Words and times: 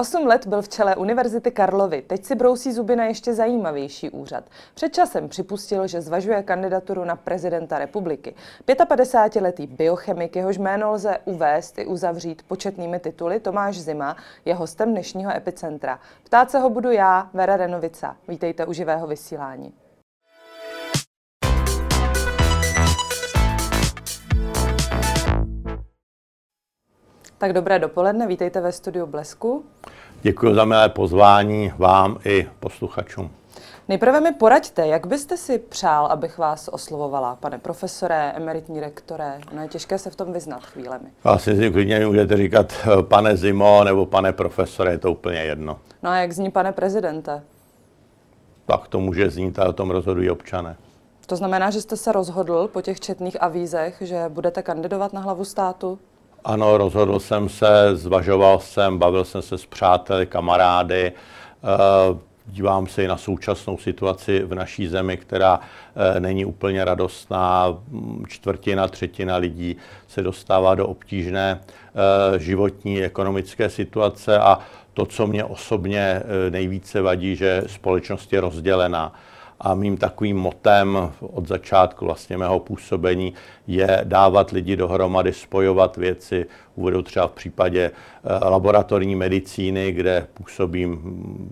Osm 0.00 0.26
let 0.26 0.46
byl 0.46 0.62
v 0.62 0.68
čele 0.68 0.96
Univerzity 0.96 1.50
Karlovy, 1.50 2.02
teď 2.02 2.24
si 2.24 2.34
brousí 2.34 2.72
zuby 2.72 2.96
na 2.96 3.04
ještě 3.04 3.34
zajímavější 3.34 4.10
úřad. 4.10 4.44
Před 4.74 4.94
časem 4.94 5.28
připustil, 5.28 5.86
že 5.86 6.00
zvažuje 6.00 6.42
kandidaturu 6.42 7.04
na 7.04 7.16
prezidenta 7.16 7.78
republiky. 7.78 8.34
55-letý 8.68 9.66
biochemik, 9.66 10.36
jehož 10.36 10.58
jméno 10.58 10.92
lze 10.92 11.18
uvést 11.24 11.78
i 11.78 11.86
uzavřít 11.86 12.42
početnými 12.42 12.98
tituly, 12.98 13.40
Tomáš 13.40 13.80
Zima, 13.80 14.16
je 14.44 14.54
hostem 14.54 14.90
dnešního 14.90 15.36
epicentra. 15.36 16.00
Ptát 16.24 16.50
se 16.50 16.58
ho 16.58 16.70
budu 16.70 16.90
já, 16.90 17.30
Vera 17.34 17.56
Renovica. 17.56 18.16
Vítejte 18.28 18.66
u 18.66 18.72
živého 18.72 19.06
vysílání. 19.06 19.72
Tak 27.38 27.52
dobré 27.52 27.78
dopoledne, 27.78 28.26
vítejte 28.26 28.60
ve 28.60 28.72
studiu 28.72 29.06
Blesku. 29.06 29.64
Děkuji 30.22 30.54
za 30.54 30.64
milé 30.64 30.88
pozvání 30.88 31.72
vám 31.78 32.18
i 32.24 32.48
posluchačům. 32.60 33.30
Nejprve 33.88 34.20
mi 34.20 34.32
poraďte, 34.32 34.86
jak 34.86 35.06
byste 35.06 35.36
si 35.36 35.58
přál, 35.58 36.06
abych 36.06 36.38
vás 36.38 36.68
oslovovala, 36.68 37.36
pane 37.36 37.58
profesore, 37.58 38.32
emeritní 38.36 38.80
rektore? 38.80 39.40
No 39.52 39.62
je 39.62 39.68
těžké 39.68 39.98
se 39.98 40.10
v 40.10 40.16
tom 40.16 40.32
vyznat 40.32 40.66
chvílemi. 40.66 41.08
Vlastně 41.24 41.56
si 41.56 41.70
klidně 41.70 42.06
můžete 42.06 42.36
říkat 42.36 42.72
eh, 42.82 43.02
pane 43.02 43.36
Zimo 43.36 43.84
nebo 43.84 44.06
pane 44.06 44.32
profesore, 44.32 44.90
je 44.90 44.98
to 44.98 45.12
úplně 45.12 45.38
jedno. 45.38 45.78
No 46.02 46.10
a 46.10 46.16
jak 46.16 46.32
zní 46.32 46.50
pane 46.50 46.72
prezidente? 46.72 47.42
Tak 48.66 48.88
to 48.88 49.00
může 49.00 49.30
znít 49.30 49.58
a 49.58 49.68
o 49.68 49.72
tom 49.72 49.90
rozhodují 49.90 50.30
občané. 50.30 50.76
To 51.26 51.36
znamená, 51.36 51.70
že 51.70 51.82
jste 51.82 51.96
se 51.96 52.12
rozhodl 52.12 52.68
po 52.68 52.82
těch 52.82 53.00
četných 53.00 53.42
avízech, 53.42 53.96
že 54.00 54.24
budete 54.28 54.62
kandidovat 54.62 55.12
na 55.12 55.20
hlavu 55.20 55.44
státu? 55.44 55.98
Ano, 56.44 56.78
rozhodl 56.78 57.20
jsem 57.20 57.48
se, 57.48 57.96
zvažoval 57.96 58.60
jsem, 58.60 58.98
bavil 58.98 59.24
jsem 59.24 59.42
se 59.42 59.58
s 59.58 59.66
přáteli, 59.66 60.26
kamarády, 60.26 61.12
eh, 61.12 62.18
dívám 62.46 62.86
se 62.86 63.04
i 63.04 63.08
na 63.08 63.16
současnou 63.16 63.78
situaci 63.78 64.42
v 64.42 64.54
naší 64.54 64.86
zemi, 64.86 65.16
která 65.16 65.60
eh, 66.16 66.20
není 66.20 66.44
úplně 66.44 66.84
radostná. 66.84 67.76
Čtvrtina, 68.28 68.88
třetina 68.88 69.36
lidí 69.36 69.76
se 70.08 70.22
dostává 70.22 70.74
do 70.74 70.86
obtížné 70.86 71.60
eh, 71.60 72.38
životní, 72.38 73.02
ekonomické 73.02 73.70
situace 73.70 74.38
a 74.38 74.58
to, 74.94 75.06
co 75.06 75.26
mě 75.26 75.44
osobně 75.44 76.22
nejvíce 76.50 77.02
vadí, 77.02 77.36
že 77.36 77.62
společnost 77.66 78.32
je 78.32 78.40
rozdělená 78.40 79.12
a 79.60 79.74
mým 79.74 79.96
takovým 79.96 80.36
motem 80.36 81.12
od 81.20 81.48
začátku 81.48 82.04
vlastně 82.04 82.36
mého 82.36 82.60
působení 82.60 83.34
je 83.66 84.00
dávat 84.04 84.50
lidi 84.50 84.76
dohromady, 84.76 85.32
spojovat 85.32 85.96
věci. 85.96 86.46
Uvedu 86.74 87.02
třeba 87.02 87.26
v 87.26 87.32
případě 87.32 87.90
eh, 87.90 88.48
laboratorní 88.48 89.16
medicíny, 89.16 89.92
kde 89.92 90.26
působím 90.34 91.00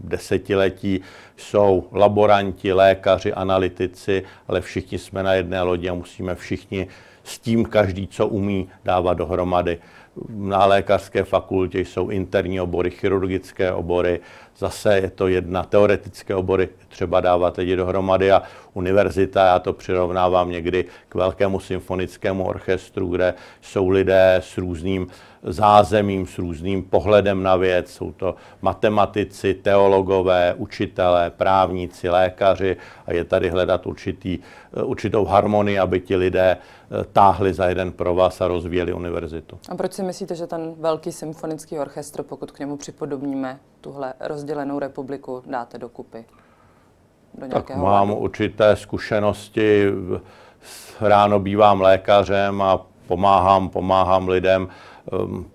desetiletí, 0.05 1.01
jsou 1.37 1.89
laboranti, 1.93 2.73
lékaři, 2.73 3.33
analytici, 3.33 4.23
ale 4.49 4.61
všichni 4.61 4.99
jsme 4.99 5.23
na 5.23 5.35
jedné 5.35 5.63
lodi 5.63 5.89
a 5.89 5.95
musíme 5.95 6.35
všichni 6.35 6.89
s 7.25 7.39
tím 7.39 7.65
každý, 7.65 8.07
co 8.07 8.27
umí, 8.29 8.69
dávat 8.85 9.15
dohromady. 9.15 9.79
Na 10.29 10.67
lékařské 10.67 11.25
fakultě 11.25 11.81
jsou 11.81 12.09
interní 12.09 12.61
obory, 12.61 12.91
chirurgické 12.91 13.73
obory, 13.73 14.21
zase 14.59 14.97
je 14.97 15.11
to 15.11 15.29
jedna 15.29 15.63
teoretické 15.63 16.35
obory, 16.35 16.69
třeba 16.89 17.21
dávat 17.21 17.57
lidi 17.57 17.77
dohromady 17.77 18.33
a 18.33 18.43
univerzita, 18.75 19.47
já 19.47 19.59
to 19.59 19.73
přirovnávám 19.73 20.51
někdy 20.51 20.85
k 21.09 21.15
velkému 21.15 21.61
symfonickému 21.61 22.45
orchestru, 22.45 23.09
kde 23.09 23.35
jsou 23.61 23.89
lidé 23.89 24.35
s 24.45 24.59
různým 24.59 25.07
zázemím, 25.47 26.27
s 26.27 26.39
různým 26.39 26.83
pohledem 26.83 27.43
na 27.43 27.57
věc. 27.57 27.91
Jsou 27.91 28.13
to 28.13 28.35
matematici, 28.63 29.55
teologové, 29.55 30.55
učitelé, 30.55 31.31
právníci, 31.31 32.09
lékaři 32.09 32.77
a 33.07 33.13
je 33.13 33.25
tady 33.25 33.51
hledat 33.51 33.87
určitý, 33.87 34.39
určitou 34.85 35.25
harmonii, 35.25 35.79
aby 35.79 36.01
ti 36.01 36.17
lidé 36.17 36.57
eh, 36.57 37.05
táhli 37.13 37.55
za 37.55 37.67
jeden 37.67 37.93
provaz 37.93 38.41
a 38.41 38.49
rozvíjeli 38.49 38.93
univerzitu. 38.93 39.59
A 39.69 39.75
proč 39.75 39.93
si 39.93 40.03
myslíte, 40.03 40.35
že 40.35 40.47
ten 40.47 40.75
velký 40.79 41.13
symfonický 41.13 41.79
orchestr, 41.79 42.23
pokud 42.23 42.51
k 42.51 42.59
němu 42.59 42.77
připodobníme 42.77 43.59
tuhle 43.81 44.15
rozdělenou 44.21 44.79
republiku, 44.79 45.43
dáte 45.47 45.79
dokupy? 45.79 46.25
Do 47.35 47.49
tak 47.49 47.71
mám 47.71 47.81
vládu? 47.81 48.15
určité 48.15 48.77
zkušenosti. 48.77 49.87
Ráno 51.01 51.41
bývám 51.41 51.81
lékařem 51.81 52.63
a 52.63 52.87
pomáhám, 53.07 53.69
pomáhám 53.69 54.29
lidem 54.29 54.69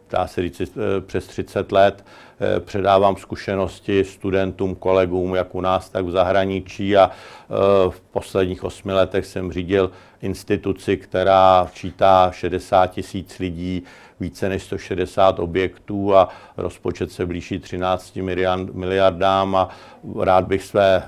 dá 0.09 0.28
se 0.28 0.41
říct, 0.41 0.62
eh, 0.62 1.01
přes 1.01 1.28
30 1.28 1.72
let. 1.72 2.06
Eh, 2.39 2.59
předávám 2.59 3.16
zkušenosti 3.16 4.03
studentům, 4.03 4.75
kolegům, 4.75 5.35
jak 5.35 5.56
u 5.56 5.62
nás, 5.62 5.89
tak 5.89 6.06
v 6.06 6.12
zahraničí 6.12 6.97
a 6.97 7.12
eh, 7.12 7.53
v 7.90 8.01
posledních 8.01 8.63
osmi 8.63 8.94
letech 8.94 9.25
jsem 9.25 9.51
řídil 9.51 9.91
instituci, 10.22 10.97
která 10.97 11.67
čítá 11.73 12.31
60 12.34 12.88
tisíc 12.88 13.40
lidí, 13.40 13.84
více 14.19 14.50
než 14.50 14.63
160 14.63 15.40
objektů 15.40 16.16
a 16.16 16.29
rozpočet 16.57 17.11
se 17.11 17.25
blíží 17.25 17.59
13 17.59 18.19
miliardám 18.73 19.56
a 19.56 19.69
rád 20.19 20.45
bych 20.47 20.63
své 20.63 21.03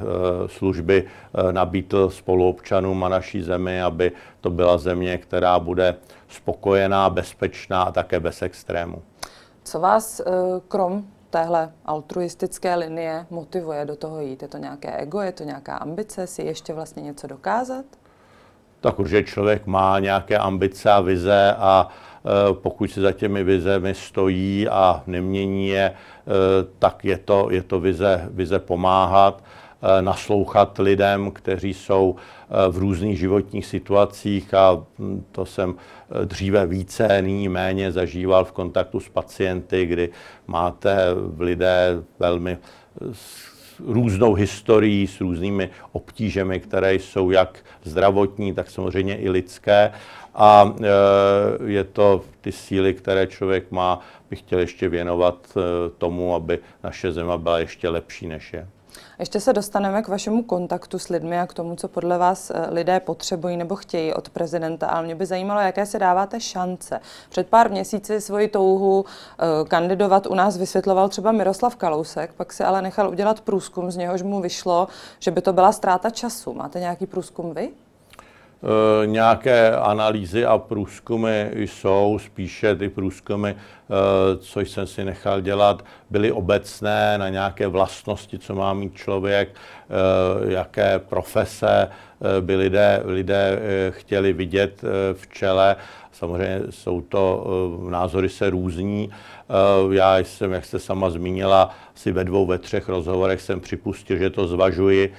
služby 0.47 1.03
nabídl 1.51 2.09
spoluobčanům 2.09 3.03
a 3.03 3.09
naší 3.09 3.41
zemi, 3.41 3.81
aby 3.81 4.11
to 4.41 4.49
byla 4.49 4.77
země, 4.77 5.17
která 5.17 5.59
bude 5.59 5.95
spokojená, 6.33 7.09
bezpečná 7.09 7.83
a 7.83 7.91
také 7.91 8.19
bez 8.19 8.41
extrému. 8.41 9.01
Co 9.63 9.79
vás 9.79 10.19
eh, 10.19 10.23
krom 10.67 11.03
téhle 11.29 11.71
altruistické 11.85 12.75
linie 12.75 13.25
motivuje 13.29 13.85
do 13.85 13.95
toho 13.95 14.21
jít? 14.21 14.41
Je 14.41 14.47
to 14.47 14.57
nějaké 14.57 14.97
ego, 14.97 15.21
je 15.21 15.31
to 15.31 15.43
nějaká 15.43 15.77
ambice 15.77 16.27
si 16.27 16.41
ještě 16.41 16.73
vlastně 16.73 17.03
něco 17.03 17.27
dokázat? 17.27 17.85
Tak 18.81 18.99
určitě 18.99 19.23
člověk 19.23 19.65
má 19.65 19.99
nějaké 19.99 20.37
ambice 20.37 20.91
a 20.91 21.01
vize 21.01 21.55
a 21.57 21.87
eh, 21.87 22.53
pokud 22.53 22.91
se 22.91 23.01
za 23.01 23.11
těmi 23.11 23.43
vizemi 23.43 23.93
stojí 23.93 24.67
a 24.67 25.03
nemění 25.07 25.67
je, 25.67 25.91
eh, 25.91 25.93
tak 26.79 27.05
je 27.05 27.17
to, 27.17 27.47
je 27.51 27.63
to 27.63 27.79
vize, 27.79 28.29
vize 28.31 28.59
pomáhat. 28.59 29.43
Eh, 29.85 30.01
naslouchat 30.01 30.79
lidem, 30.79 31.31
kteří 31.31 31.73
jsou 31.73 32.15
eh, 32.15 32.71
v 32.71 32.77
různých 32.77 33.19
životních 33.19 33.65
situacích 33.65 34.53
a 34.53 34.83
hm, 34.99 35.23
to 35.31 35.45
jsem 35.45 35.75
eh, 35.75 36.25
dříve 36.25 36.65
více, 36.67 37.21
nyní 37.21 37.49
méně 37.49 37.91
zažíval 37.91 38.45
v 38.45 38.51
kontaktu 38.51 38.99
s 38.99 39.09
pacienty, 39.09 39.85
kdy 39.85 40.09
máte 40.47 40.97
v 41.13 41.41
lidé 41.41 42.03
velmi 42.19 42.57
různou 43.79 44.33
historií, 44.33 45.07
s 45.07 45.21
různými 45.21 45.69
obtížemi, 45.91 46.59
které 46.59 46.95
jsou 46.95 47.31
jak 47.31 47.59
zdravotní, 47.83 48.53
tak 48.53 48.69
samozřejmě 48.69 49.17
i 49.17 49.29
lidské. 49.29 49.91
A 50.35 50.73
je 51.65 51.83
to 51.83 52.21
ty 52.41 52.51
síly, 52.51 52.93
které 52.93 53.27
člověk 53.27 53.71
má, 53.71 53.99
bych 54.29 54.39
chtěl 54.39 54.59
ještě 54.59 54.89
věnovat 54.89 55.57
tomu, 55.97 56.35
aby 56.35 56.59
naše 56.83 57.11
země 57.11 57.37
byla 57.37 57.59
ještě 57.59 57.89
lepší, 57.89 58.27
než 58.27 58.53
je. 58.53 58.67
Ještě 59.23 59.39
se 59.39 59.53
dostaneme 59.53 60.01
k 60.01 60.07
vašemu 60.07 60.43
kontaktu 60.43 60.99
s 60.99 61.09
lidmi 61.09 61.39
a 61.39 61.47
k 61.47 61.53
tomu, 61.53 61.75
co 61.75 61.87
podle 61.87 62.17
vás 62.17 62.49
eh, 62.51 62.67
lidé 62.69 62.99
potřebují 62.99 63.57
nebo 63.57 63.75
chtějí 63.75 64.13
od 64.13 64.29
prezidenta, 64.29 64.87
ale 64.87 65.03
mě 65.03 65.15
by 65.15 65.25
zajímalo, 65.25 65.61
jaké 65.61 65.85
se 65.85 65.99
dáváte 65.99 66.39
šance. 66.39 66.99
Před 67.29 67.47
pár 67.47 67.71
měsíci 67.71 68.21
svoji 68.21 68.47
touhu 68.47 69.05
eh, 69.05 69.45
kandidovat 69.67 70.27
u 70.27 70.35
nás 70.35 70.57
vysvětloval 70.57 71.09
třeba 71.09 71.31
Miroslav 71.31 71.75
Kalousek, 71.75 72.33
pak 72.33 72.53
si 72.53 72.63
ale 72.63 72.81
nechal 72.81 73.09
udělat 73.09 73.41
průzkum, 73.41 73.91
z 73.91 73.97
něhož 73.97 74.21
mu 74.21 74.41
vyšlo, 74.41 74.87
že 75.19 75.31
by 75.31 75.41
to 75.41 75.53
byla 75.53 75.71
ztráta 75.71 76.09
času. 76.09 76.53
Máte 76.53 76.79
nějaký 76.79 77.05
průzkum 77.05 77.53
vy? 77.53 77.69
E, 78.63 79.07
nějaké 79.07 79.75
analýzy 79.75 80.45
a 80.45 80.57
průzkumy 80.57 81.49
jsou, 81.53 82.19
spíše 82.23 82.75
ty 82.75 82.89
průzkumy, 82.89 83.49
e, 83.49 83.55
co 84.37 84.59
jsem 84.59 84.87
si 84.87 85.05
nechal 85.05 85.41
dělat, 85.41 85.85
byly 86.09 86.31
obecné 86.31 87.17
na 87.17 87.29
nějaké 87.29 87.67
vlastnosti, 87.67 88.39
co 88.39 88.55
má 88.55 88.73
mít 88.73 88.95
člověk, 88.95 89.49
e, 89.49 90.53
jaké 90.53 90.99
profese 90.99 91.89
by 92.39 92.55
lidé, 92.55 93.01
lidé 93.05 93.59
chtěli 93.89 94.33
vidět 94.33 94.81
v 95.13 95.27
čele. 95.27 95.75
Samozřejmě 96.13 96.61
jsou 96.69 97.01
to, 97.01 97.45
názory 97.89 98.29
se 98.29 98.49
různí. 98.49 99.09
Já 99.91 100.19
jsem, 100.19 100.51
jak 100.51 100.65
jste 100.65 100.79
sama 100.79 101.09
zmínila, 101.09 101.69
asi 101.95 102.11
ve 102.11 102.23
dvou, 102.23 102.45
ve 102.45 102.57
třech 102.57 102.89
rozhovorech 102.89 103.41
jsem 103.41 103.59
připustil, 103.59 104.17
že 104.17 104.29
to 104.29 104.47
zvažuji 104.47 105.13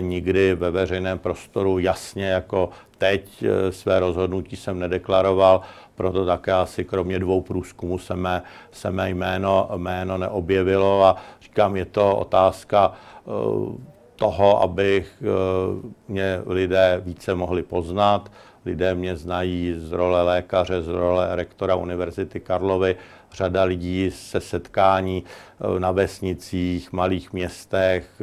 nikdy 0.00 0.54
ve 0.54 0.70
veřejném 0.70 1.18
prostoru 1.18 1.78
jasně 1.78 2.26
jako 2.26 2.70
teď 2.98 3.42
eh, 3.42 3.72
své 3.72 4.00
rozhodnutí 4.00 4.56
jsem 4.56 4.78
nedeklaroval, 4.78 5.60
proto 5.94 6.26
také 6.26 6.52
asi 6.52 6.84
kromě 6.84 7.18
dvou 7.18 7.40
průzkumů 7.40 7.98
se 7.98 8.16
mé, 8.16 8.42
se 8.72 8.90
mé 8.90 9.10
jméno, 9.10 9.68
jméno 9.76 10.18
neobjevilo 10.18 11.04
a 11.04 11.16
říkám, 11.42 11.76
je 11.76 11.84
to 11.84 12.16
otázka 12.16 12.92
eh, 12.92 13.30
toho, 14.16 14.62
abych 14.62 15.22
eh, 15.22 15.26
mě 16.08 16.40
lidé 16.46 17.02
více 17.04 17.34
mohli 17.34 17.62
poznat. 17.62 18.30
Lidé 18.66 18.94
mě 18.94 19.16
znají 19.16 19.74
z 19.76 19.92
role 19.92 20.22
lékaře, 20.22 20.82
z 20.82 20.88
role 20.88 21.36
rektora 21.36 21.74
Univerzity 21.74 22.40
Karlovy, 22.40 22.96
řada 23.32 23.64
lidí 23.64 24.10
se 24.10 24.40
setkání 24.40 25.24
na 25.78 25.90
vesnicích, 25.90 26.92
malých 26.92 27.32
městech 27.32 28.22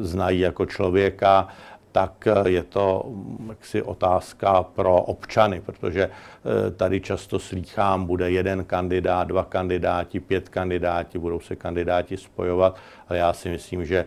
znají 0.00 0.40
jako 0.40 0.66
člověka. 0.66 1.48
Tak 1.92 2.26
eh, 2.26 2.48
je 2.48 2.62
to 2.62 3.04
mm, 3.06 3.46
jaksi 3.48 3.82
otázka 3.82 4.62
pro 4.62 5.02
občany, 5.02 5.60
protože 5.60 6.02
eh, 6.10 6.70
tady 6.70 7.00
často 7.00 7.38
slýchám, 7.38 8.04
bude 8.04 8.30
jeden 8.30 8.64
kandidát, 8.64 9.28
dva 9.28 9.44
kandidáti, 9.44 10.20
pět 10.20 10.48
kandidáti, 10.48 11.18
budou 11.18 11.40
se 11.40 11.56
kandidáti 11.56 12.16
spojovat, 12.16 12.76
ale 13.08 13.18
já 13.18 13.32
si 13.32 13.48
myslím, 13.48 13.84
že 13.84 14.04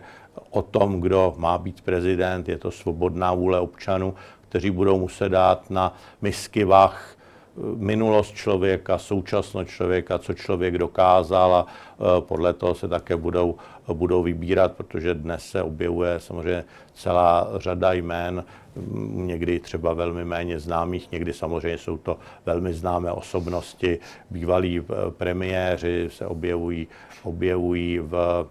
o 0.50 0.62
tom, 0.62 1.00
kdo 1.00 1.34
má 1.36 1.58
být 1.58 1.80
prezident, 1.80 2.48
je 2.48 2.58
to 2.58 2.70
svobodná 2.70 3.34
vůle 3.34 3.60
občanů, 3.60 4.14
kteří 4.48 4.70
budou 4.70 4.98
muset 4.98 5.28
dát 5.28 5.70
na 5.70 5.96
misky 6.22 6.64
vach 6.64 7.16
minulost 7.76 8.34
člověka, 8.34 8.98
současnost 8.98 9.70
člověka, 9.70 10.18
co 10.18 10.34
člověk 10.34 10.78
dokázal 10.78 11.54
a 11.54 11.66
e, 11.66 12.20
podle 12.20 12.52
toho 12.52 12.74
se 12.74 12.88
také 12.88 13.16
budou, 13.16 13.56
budou 13.92 14.22
vybírat, 14.22 14.72
protože 14.72 15.14
dnes 15.14 15.46
se 15.46 15.62
objevuje 15.62 16.20
samozřejmě 16.20 16.64
celá 16.94 17.48
řada 17.56 17.92
jmén, 17.92 18.44
někdy 19.10 19.60
třeba 19.60 19.92
velmi 19.92 20.24
méně 20.24 20.60
známých, 20.60 21.12
někdy 21.12 21.32
samozřejmě 21.32 21.78
jsou 21.78 21.96
to 21.96 22.18
velmi 22.46 22.74
známé 22.74 23.12
osobnosti, 23.12 23.98
bývalí 24.30 24.78
e, 24.78 24.82
premiéři 25.10 26.08
se 26.12 26.26
objevují, 26.26 26.88
objevují 27.22 27.98
v, 27.98 28.46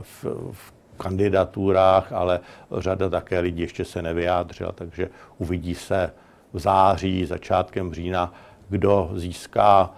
v, 0.00 0.24
v 0.52 0.79
kandidaturách, 1.02 2.12
ale 2.12 2.40
řada 2.78 3.10
také 3.10 3.40
lidí 3.40 3.62
ještě 3.62 3.84
se 3.84 4.02
nevyjádřila, 4.02 4.72
takže 4.72 5.08
uvidí 5.38 5.74
se 5.74 6.12
v 6.52 6.58
září, 6.58 7.26
začátkem 7.26 7.94
října, 7.94 8.32
kdo 8.68 9.10
získá 9.14 9.90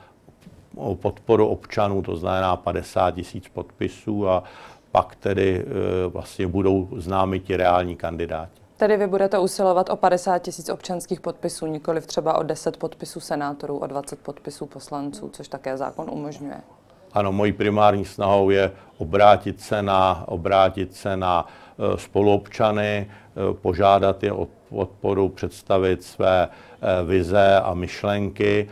podporu 0.95 1.49
občanů, 1.49 2.03
to 2.03 2.17
znamená 2.17 2.57
50 2.57 3.11
tisíc 3.11 3.49
podpisů 3.49 4.29
a 4.29 4.43
pak 4.93 5.17
tedy 5.17 5.65
e, 5.65 6.09
vlastně 6.09 6.47
budou 6.47 6.89
známi 6.97 7.41
ti 7.41 7.57
reální 7.57 7.97
kandidáti. 7.97 8.63
Tedy 8.77 8.97
vy 8.97 9.07
budete 9.07 9.39
usilovat 9.39 9.91
o 9.91 9.97
50 9.97 10.39
tisíc 10.39 10.69
občanských 10.69 11.21
podpisů, 11.21 11.67
nikoli 11.67 12.01
třeba 12.01 12.39
o 12.39 12.43
10 12.43 12.77
podpisů 12.77 13.21
senátorů, 13.21 13.79
o 13.79 13.87
20 13.87 14.19
podpisů 14.19 14.67
poslanců, 14.67 15.29
což 15.29 15.49
také 15.49 15.77
zákon 15.77 16.11
umožňuje. 16.11 16.61
Ano, 17.15 17.33
mojí 17.33 17.53
primární 17.53 18.05
snahou 18.05 18.51
je 18.51 18.73
obrátit 18.99 19.61
se 19.61 19.83
na, 19.83 20.25
obrátit 20.27 20.95
se 20.95 21.17
na 21.17 21.47
e, 21.47 21.99
spoluobčany, 21.99 23.07
e, 23.07 23.55
požádat 23.55 24.23
je 24.23 24.33
o 24.33 24.49
podporu, 24.69 25.29
představit 25.29 26.03
své 26.03 26.49
Eh, 26.83 27.05
vize 27.05 27.61
a 27.61 27.75
myšlenky, 27.75 28.69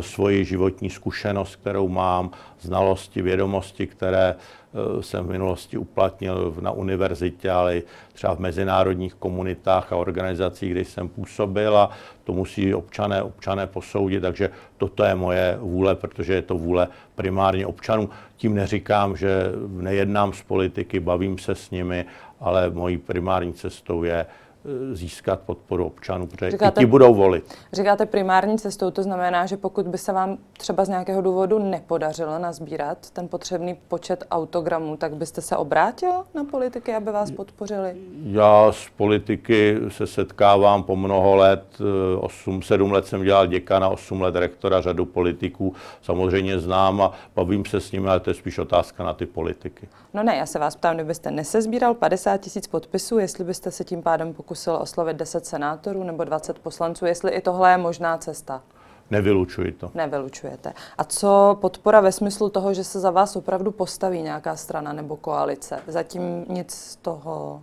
svoji 0.00 0.44
životní 0.44 0.90
zkušenost, 0.90 1.56
kterou 1.56 1.88
mám, 1.88 2.30
znalosti, 2.60 3.22
vědomosti, 3.22 3.86
které 3.86 4.34
eh, 4.34 5.02
jsem 5.02 5.24
v 5.24 5.30
minulosti 5.30 5.78
uplatnil 5.78 6.54
na 6.60 6.70
univerzitě, 6.70 7.50
ale 7.50 7.82
třeba 8.12 8.34
v 8.34 8.38
mezinárodních 8.38 9.14
komunitách 9.14 9.92
a 9.92 9.96
organizacích, 9.96 10.70
kde 10.70 10.80
jsem 10.80 11.08
působil 11.08 11.76
a 11.76 11.90
to 12.24 12.32
musí 12.32 12.74
občané, 12.74 13.22
občané 13.22 13.66
posoudit, 13.66 14.20
takže 14.20 14.50
toto 14.76 15.04
je 15.04 15.14
moje 15.14 15.58
vůle, 15.60 15.94
protože 15.94 16.34
je 16.34 16.42
to 16.42 16.54
vůle 16.54 16.88
primárně 17.14 17.66
občanů. 17.66 18.10
Tím 18.36 18.54
neříkám, 18.54 19.16
že 19.16 19.52
nejednám 19.68 20.32
s 20.32 20.42
politiky, 20.42 21.00
bavím 21.00 21.38
se 21.38 21.54
s 21.54 21.70
nimi, 21.70 22.04
ale 22.40 22.70
mojí 22.70 22.98
primární 22.98 23.52
cestou 23.52 24.04
je 24.04 24.26
Eh, 24.26 24.49
získat 24.92 25.40
podporu 25.40 25.86
občanů, 25.86 26.26
protože 26.26 26.50
říkáte, 26.50 26.80
ti 26.80 26.86
budou 26.86 27.14
volit. 27.14 27.54
Říkáte 27.72 28.06
primární 28.06 28.58
cestou, 28.58 28.90
to 28.90 29.02
znamená, 29.02 29.46
že 29.46 29.56
pokud 29.56 29.88
by 29.88 29.98
se 29.98 30.12
vám 30.12 30.38
třeba 30.52 30.84
z 30.84 30.88
nějakého 30.88 31.22
důvodu 31.22 31.58
nepodařilo 31.58 32.38
nazbírat 32.38 33.10
ten 33.10 33.28
potřebný 33.28 33.76
počet 33.88 34.24
autogramů, 34.30 34.96
tak 34.96 35.14
byste 35.14 35.40
se 35.40 35.56
obrátil 35.56 36.12
na 36.34 36.44
politiky, 36.44 36.94
aby 36.94 37.12
vás 37.12 37.30
podpořili? 37.30 37.96
Já 38.22 38.72
s 38.72 38.88
politiky 38.96 39.76
se 39.88 40.06
setkávám 40.06 40.82
po 40.82 40.96
mnoho 40.96 41.36
let, 41.36 41.78
8, 42.20 42.58
eh, 42.62 42.66
7 42.66 42.92
let 42.92 43.06
jsem 43.06 43.24
dělal 43.24 43.46
děkana, 43.46 43.88
8 43.88 44.20
let 44.20 44.34
rektora, 44.36 44.80
řadu 44.80 45.06
politiků 45.06 45.74
samozřejmě 46.02 46.58
znám 46.58 47.02
a 47.02 47.12
bavím 47.36 47.64
se 47.64 47.80
s 47.80 47.92
nimi, 47.92 48.08
ale 48.08 48.20
to 48.20 48.30
je 48.30 48.34
spíš 48.34 48.58
otázka 48.58 49.04
na 49.04 49.14
ty 49.14 49.26
politiky. 49.26 49.88
No 50.14 50.22
ne, 50.22 50.36
já 50.36 50.46
se 50.46 50.58
vás 50.58 50.76
ptám, 50.76 50.94
kdybyste 50.94 51.30
nesezbíral 51.30 51.94
50 51.94 52.36
tisíc 52.36 52.66
podpisů, 52.66 53.18
jestli 53.18 53.44
byste 53.44 53.70
se 53.70 53.84
tím 53.84 54.02
pádem 54.02 54.34
pokusil 54.50 54.76
oslovit 54.80 55.16
10 55.16 55.46
senátorů 55.46 56.04
nebo 56.04 56.24
20 56.24 56.58
poslanců, 56.58 57.06
jestli 57.06 57.30
i 57.30 57.40
tohle 57.40 57.70
je 57.70 57.78
možná 57.78 58.18
cesta. 58.18 58.62
Nevylučuji 59.10 59.72
to. 59.72 59.90
Nevylučujete. 59.94 60.72
A 60.98 61.04
co 61.04 61.58
podpora 61.60 62.00
ve 62.00 62.12
smyslu 62.12 62.50
toho, 62.50 62.74
že 62.74 62.84
se 62.84 63.00
za 63.00 63.10
vás 63.10 63.36
opravdu 63.36 63.70
postaví 63.70 64.22
nějaká 64.22 64.56
strana 64.56 64.92
nebo 64.92 65.16
koalice? 65.16 65.78
Zatím 65.86 66.44
nic 66.48 66.74
z 66.74 66.96
toho 66.96 67.62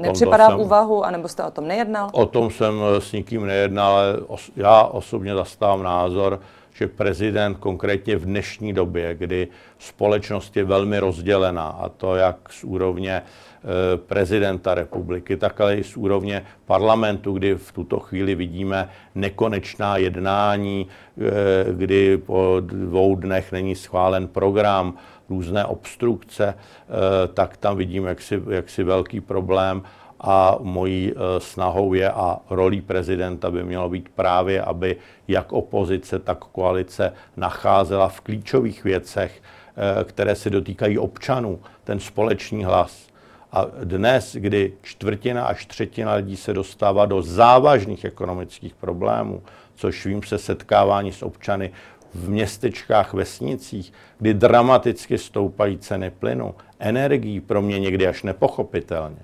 nepřipadá 0.00 0.56
v 0.56 0.60
úvahu, 0.60 1.04
anebo 1.04 1.28
jste 1.28 1.44
o 1.44 1.50
tom 1.50 1.68
nejednal? 1.68 2.10
O 2.12 2.26
tom 2.26 2.50
jsem 2.50 2.74
s 2.98 3.12
nikým 3.12 3.46
nejednal, 3.46 3.92
ale 3.92 4.18
os, 4.26 4.50
já 4.56 4.82
osobně 4.82 5.34
zastávám 5.34 5.82
názor, 5.82 6.40
že 6.74 6.86
prezident 6.86 7.56
konkrétně 7.56 8.16
v 8.16 8.24
dnešní 8.24 8.72
době, 8.72 9.14
kdy 9.14 9.48
společnost 9.78 10.56
je 10.56 10.64
velmi 10.64 10.98
rozdělená, 10.98 11.68
a 11.68 11.88
to 11.88 12.16
jak 12.16 12.36
z 12.50 12.64
úrovně 12.64 13.22
Eh, 13.22 13.53
prezidenta 13.96 14.74
republiky, 14.74 15.36
tak 15.36 15.60
ale 15.60 15.76
i 15.76 15.84
z 15.84 15.96
úrovně 15.96 16.44
parlamentu, 16.66 17.32
kdy 17.32 17.54
v 17.54 17.72
tuto 17.72 18.00
chvíli 18.00 18.34
vidíme 18.34 18.88
nekonečná 19.14 19.96
jednání, 19.96 20.86
eh, 20.86 21.72
kdy 21.72 22.16
po 22.16 22.56
dvou 22.60 23.16
dnech 23.16 23.52
není 23.52 23.74
schválen 23.74 24.28
program, 24.28 24.94
různé 25.28 25.64
obstrukce, 25.64 26.54
eh, 26.54 27.28
tak 27.34 27.56
tam 27.56 27.76
vidím 27.76 28.04
jaksi, 28.04 28.42
jaksi 28.50 28.82
velký 28.82 29.20
problém 29.20 29.82
a 30.20 30.56
mojí 30.60 31.12
snahou 31.38 31.94
je 31.94 32.10
a 32.10 32.38
rolí 32.50 32.80
prezidenta 32.80 33.50
by 33.50 33.64
mělo 33.64 33.88
být 33.88 34.08
právě, 34.08 34.62
aby 34.62 34.96
jak 35.28 35.52
opozice, 35.52 36.18
tak 36.18 36.38
koalice 36.38 37.12
nacházela 37.36 38.08
v 38.08 38.20
klíčových 38.20 38.84
věcech, 38.84 39.42
které 40.04 40.34
se 40.34 40.50
dotýkají 40.50 40.98
občanů, 40.98 41.60
ten 41.84 42.00
společný 42.00 42.64
hlas. 42.64 43.13
A 43.54 43.66
dnes, 43.84 44.36
kdy 44.40 44.72
čtvrtina 44.82 45.44
až 45.44 45.66
třetina 45.66 46.14
lidí 46.14 46.36
se 46.36 46.52
dostává 46.52 47.06
do 47.06 47.22
závažných 47.22 48.04
ekonomických 48.04 48.74
problémů, 48.74 49.42
což 49.74 50.06
vím 50.06 50.22
se 50.22 50.38
setkávání 50.38 51.12
s 51.12 51.22
občany 51.22 51.72
v 52.14 52.28
městečkách, 52.28 53.14
vesnicích, 53.14 53.92
kdy 54.18 54.34
dramaticky 54.34 55.18
stoupají 55.18 55.78
ceny 55.78 56.10
plynu, 56.10 56.54
energií 56.78 57.40
pro 57.40 57.62
mě 57.62 57.78
někdy 57.78 58.06
až 58.06 58.22
nepochopitelně, 58.22 59.22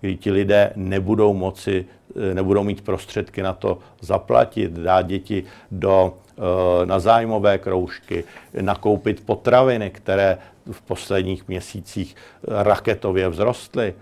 kdy 0.00 0.16
ti 0.16 0.30
lidé 0.30 0.72
nebudou 0.76 1.34
moci, 1.34 1.86
nebudou 2.34 2.64
mít 2.64 2.84
prostředky 2.84 3.42
na 3.42 3.52
to 3.52 3.78
zaplatit, 4.00 4.72
dát 4.72 5.06
děti 5.06 5.44
do 5.70 6.14
Eh, 6.38 6.86
na 6.86 6.98
zájmové 6.98 7.58
kroužky, 7.58 8.24
nakoupit 8.60 9.26
potraviny, 9.26 9.90
které 9.90 10.38
v 10.70 10.82
posledních 10.82 11.48
měsících 11.48 12.16
raketově 12.48 13.30
vzrostly. 13.30 13.94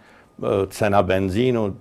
Eh, 0.42 0.66
cena 0.66 1.02
benzínu 1.02 1.76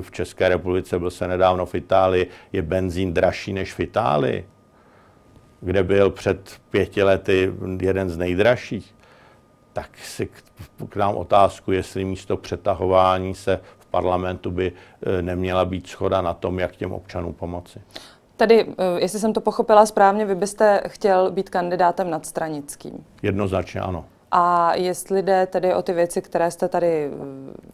v 0.00 0.10
České 0.10 0.48
republice, 0.48 0.98
byl 0.98 1.10
se 1.10 1.28
nedávno 1.28 1.66
v 1.66 1.74
Itálii, 1.74 2.26
je 2.52 2.62
benzín 2.62 3.14
dražší 3.14 3.52
než 3.52 3.74
v 3.74 3.80
Itálii, 3.80 4.46
kde 5.60 5.82
byl 5.82 6.10
před 6.10 6.60
pěti 6.70 7.02
lety 7.02 7.52
jeden 7.80 8.10
z 8.10 8.16
nejdražších. 8.16 8.94
Tak 9.72 9.98
si 9.98 10.28
k 10.88 10.96
nám 10.96 11.16
otázku, 11.16 11.72
jestli 11.72 12.04
místo 12.04 12.36
přetahování 12.36 13.34
se 13.34 13.60
v 13.78 13.86
parlamentu 13.86 14.50
by 14.50 14.72
eh, 15.02 15.22
neměla 15.22 15.64
být 15.64 15.86
schoda 15.86 16.22
na 16.22 16.34
tom, 16.34 16.58
jak 16.58 16.76
těm 16.76 16.92
občanům 16.92 17.34
pomoci. 17.34 17.80
Tedy, 18.36 18.66
eh, 18.78 19.00
jestli 19.00 19.18
jsem 19.18 19.32
to 19.32 19.40
pochopila 19.40 19.86
správně, 19.86 20.24
vy 20.24 20.34
byste 20.34 20.82
chtěl 20.86 21.30
být 21.30 21.50
kandidátem 21.50 22.10
nadstranickým. 22.10 23.04
Jednoznačně 23.22 23.80
ano. 23.80 24.04
A 24.34 24.74
jestli 24.74 25.22
jde 25.22 25.46
tedy 25.46 25.74
o 25.74 25.82
ty 25.82 25.92
věci, 25.92 26.22
které 26.22 26.50
jste 26.50 26.68
tady, 26.68 27.10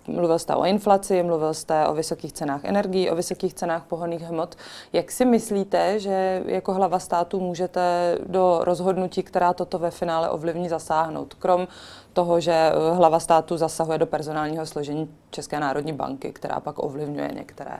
eh, 0.06 0.12
mluvil 0.12 0.38
jste 0.38 0.54
o 0.54 0.64
inflaci, 0.64 1.22
mluvil 1.22 1.54
jste 1.54 1.86
o 1.86 1.94
vysokých 1.94 2.32
cenách 2.32 2.64
energií, 2.64 3.10
o 3.10 3.16
vysokých 3.16 3.54
cenách 3.54 3.84
pohonných 3.84 4.22
hmot, 4.22 4.56
jak 4.92 5.10
si 5.10 5.24
myslíte, 5.24 6.00
že 6.00 6.42
jako 6.46 6.74
hlava 6.74 6.98
státu 6.98 7.40
můžete 7.40 8.14
do 8.26 8.60
rozhodnutí, 8.62 9.22
která 9.22 9.52
toto 9.52 9.78
ve 9.78 9.90
finále 9.90 10.30
ovlivní, 10.30 10.68
zasáhnout? 10.68 11.34
Krom 11.34 11.68
toho, 12.12 12.40
že 12.40 12.52
eh, 12.52 12.94
hlava 12.94 13.20
státu 13.20 13.56
zasahuje 13.56 13.98
do 13.98 14.06
personálního 14.06 14.66
složení 14.66 15.10
České 15.30 15.60
národní 15.60 15.92
banky, 15.92 16.32
která 16.32 16.60
pak 16.60 16.84
ovlivňuje 16.84 17.30
některé 17.34 17.78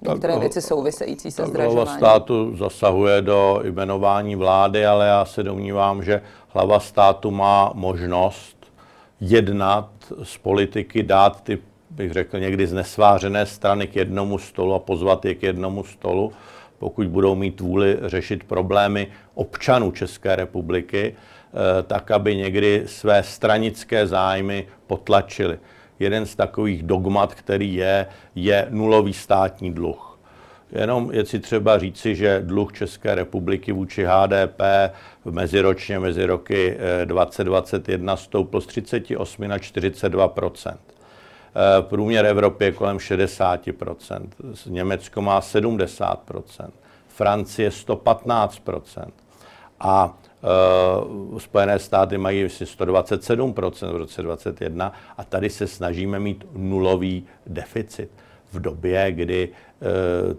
některé 0.00 0.32
tak, 0.32 0.40
věci 0.40 0.62
související 0.62 1.30
se 1.30 1.46
zdražováním. 1.46 1.86
Hlava 1.86 1.98
státu 1.98 2.56
zasahuje 2.56 3.22
do 3.22 3.60
jmenování 3.64 4.36
vlády, 4.36 4.86
ale 4.86 5.06
já 5.06 5.24
se 5.24 5.42
domnívám, 5.42 6.02
že 6.02 6.22
hlava 6.52 6.80
státu 6.80 7.30
má 7.30 7.70
možnost 7.74 8.72
jednat 9.20 9.90
z 10.22 10.38
politiky, 10.38 11.02
dát 11.02 11.44
ty, 11.44 11.58
bych 11.90 12.12
řekl, 12.12 12.38
někdy 12.38 12.66
znesvářené 12.66 13.46
strany 13.46 13.86
k 13.86 13.96
jednomu 13.96 14.38
stolu 14.38 14.74
a 14.74 14.78
pozvat 14.78 15.24
je 15.24 15.34
k 15.34 15.42
jednomu 15.42 15.84
stolu, 15.84 16.32
pokud 16.78 17.06
budou 17.06 17.34
mít 17.34 17.60
vůli 17.60 17.98
řešit 18.02 18.44
problémy 18.44 19.06
občanů 19.34 19.90
České 19.90 20.36
republiky, 20.36 21.14
eh, 21.14 21.82
tak 21.82 22.10
aby 22.10 22.36
někdy 22.36 22.82
své 22.86 23.22
stranické 23.22 24.06
zájmy 24.06 24.66
potlačili. 24.86 25.58
Jeden 25.98 26.26
z 26.26 26.34
takových 26.36 26.82
dogmat, 26.82 27.34
který 27.34 27.74
je, 27.74 28.06
je 28.34 28.66
nulový 28.70 29.12
státní 29.12 29.72
dluh. 29.72 30.09
Jenom 30.72 31.10
je 31.12 31.26
si 31.26 31.40
třeba 31.40 31.78
říci, 31.78 32.16
že 32.16 32.42
dluh 32.44 32.72
České 32.72 33.14
republiky 33.14 33.72
vůči 33.72 34.04
HDP 34.04 34.60
meziročně 35.24 35.98
mezi 35.98 36.26
roky 36.26 36.78
2021 37.04 38.16
stoupl 38.16 38.60
z 38.60 38.66
38 38.66 39.48
na 39.48 39.58
42% 39.58 40.76
Průměr 41.80 42.26
Evropy 42.26 42.64
je 42.64 42.72
kolem 42.72 42.96
60% 42.96 44.28
Německo 44.66 45.22
má 45.22 45.40
70% 45.40 46.16
Francie 47.08 47.70
115% 47.70 49.10
a 49.80 50.18
Uh, 51.30 51.38
Spojené 51.38 51.78
státy 51.78 52.18
mají 52.18 52.44
asi 52.44 52.64
127% 52.64 53.92
v 53.92 53.96
roce 53.96 54.22
2021 54.22 54.92
a 55.16 55.24
tady 55.24 55.50
se 55.50 55.66
snažíme 55.66 56.20
mít 56.20 56.44
nulový 56.52 57.26
deficit. 57.46 58.10
V 58.52 58.60
době, 58.60 59.12
kdy 59.12 59.48
Eh, 59.48 59.69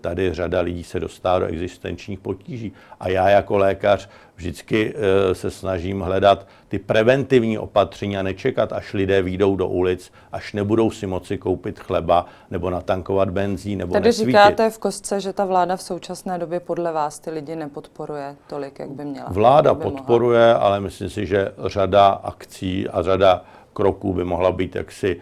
tady 0.02 0.34
řada 0.34 0.62
lidí 0.62 0.84
se 0.84 1.00
dostává 1.00 1.40
do 1.40 1.46
existenčních 1.46 2.20
potíží. 2.20 2.74
A 3.00 3.10
já 3.10 3.30
jako 3.30 3.58
lékař 3.58 4.10
vždycky 4.36 4.94
eh, 4.96 5.36
se 5.36 5.52
snažím 5.52 6.02
hledat 6.02 6.48
ty 6.68 6.80
preventivní 6.80 7.58
opatření 7.58 8.18
a 8.18 8.24
nečekat, 8.24 8.74
až 8.74 8.94
lidé 8.94 9.22
výjdou 9.22 9.56
do 9.56 9.68
ulic, 9.68 10.12
až 10.32 10.54
nebudou 10.54 10.92
si 10.92 11.08
moci 11.08 11.38
koupit 11.38 11.80
chleba 11.80 12.26
nebo 12.52 12.70
natankovat 12.70 13.30
benzín 13.30 13.80
nebo 13.80 13.94
Tady 13.94 14.06
nesvítit. 14.10 14.30
říkáte 14.30 14.70
v 14.70 14.78
kostce, 14.78 15.20
že 15.20 15.34
ta 15.34 15.46
vláda 15.46 15.76
v 15.76 15.82
současné 15.82 16.38
době 16.38 16.60
podle 16.60 16.92
vás 16.92 17.20
ty 17.20 17.32
lidi 17.32 17.56
nepodporuje 17.56 18.36
tolik, 18.48 18.80
jak 18.80 18.90
by 18.90 19.06
měla. 19.06 19.28
Vláda 19.30 19.74
by 19.74 19.84
podporuje, 19.84 20.54
mohla. 20.54 20.68
ale 20.68 20.80
myslím 20.80 21.10
si, 21.10 21.26
že 21.26 21.52
řada 21.66 22.08
akcí 22.08 22.90
a 22.90 23.02
řada 23.02 23.44
kroků 23.74 24.14
by 24.14 24.24
mohla 24.24 24.52
být 24.52 24.76
jaksi 24.76 25.20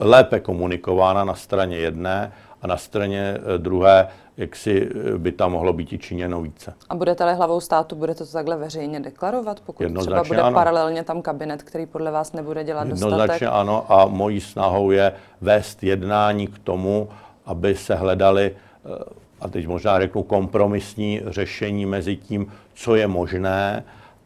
lépe 0.00 0.40
komunikována 0.40 1.24
na 1.24 1.34
straně 1.34 1.76
jedné 1.76 2.32
a 2.64 2.66
na 2.66 2.76
straně 2.76 3.36
eh, 3.54 3.58
druhé, 3.58 4.08
jak 4.36 4.56
si 4.56 4.88
eh, 5.14 5.18
by 5.18 5.32
tam 5.32 5.52
mohlo 5.52 5.72
být 5.72 5.92
i 5.92 5.98
činěno 5.98 6.42
více. 6.42 6.74
A 6.88 6.94
budete-li 6.94 7.34
hlavou 7.34 7.60
státu, 7.60 7.96
budete 7.96 8.24
to 8.24 8.32
takhle 8.32 8.56
veřejně 8.56 9.00
deklarovat, 9.00 9.60
pokud 9.60 9.86
třeba 9.98 10.24
bude 10.24 10.40
ano. 10.40 10.54
paralelně 10.54 11.04
tam 11.04 11.22
kabinet, 11.22 11.62
který 11.62 11.86
podle 11.86 12.10
vás 12.10 12.32
nebude 12.32 12.64
dělat 12.64 12.88
dostatek? 12.88 13.10
Jednoznačně 13.10 13.46
ano 13.46 13.92
a 13.92 14.06
mojí 14.06 14.40
snahou 14.40 14.90
je 14.90 15.12
vést 15.40 15.82
jednání 15.82 16.46
k 16.46 16.58
tomu, 16.58 17.08
aby 17.46 17.74
se 17.74 17.94
hledali 17.94 18.56
eh, 18.84 19.04
a 19.40 19.48
teď 19.48 19.66
možná 19.66 20.00
řeknu 20.00 20.22
kompromisní 20.22 21.20
řešení 21.26 21.86
mezi 21.86 22.16
tím, 22.16 22.52
co 22.74 22.94
je 22.94 23.06
možné 23.06 23.84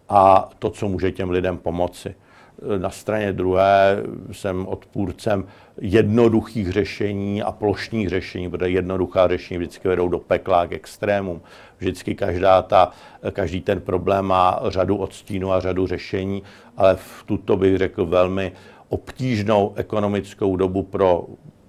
a 0.09 0.51
to, 0.59 0.71
co 0.71 0.89
může 0.89 1.13
těm 1.13 1.31
lidem 1.31 1.59
pomoci. 1.59 2.15
Na 2.79 2.91
straně 2.91 3.33
druhé 3.33 4.03
jsem 4.33 4.67
odpůrcem 4.67 5.45
jednoduchých 5.81 6.73
řešení 6.73 7.43
a 7.43 7.53
plošních 7.53 8.09
řešení, 8.09 8.51
protože 8.51 8.71
jednoduchá 8.71 9.29
řešení 9.29 9.59
vždycky 9.59 9.89
vedou 9.89 10.09
do 10.09 10.19
pekla 10.19 10.67
k 10.67 10.73
extrémům. 10.73 11.41
Vždycky 11.79 12.15
každá 12.15 12.63
ta, 12.63 12.91
každý 13.33 13.61
ten 13.61 13.81
problém 13.81 14.25
má 14.25 14.61
řadu 14.67 14.97
odstínů 14.97 15.53
a 15.53 15.61
řadu 15.61 15.87
řešení, 15.87 16.43
ale 16.77 16.97
v 16.97 17.25
tuto 17.27 17.57
bych 17.57 17.79
řekl 17.79 18.07
velmi 18.07 18.53
obtížnou 18.89 19.73
ekonomickou 19.77 20.57
dobu 20.57 20.83
pro 20.83 21.27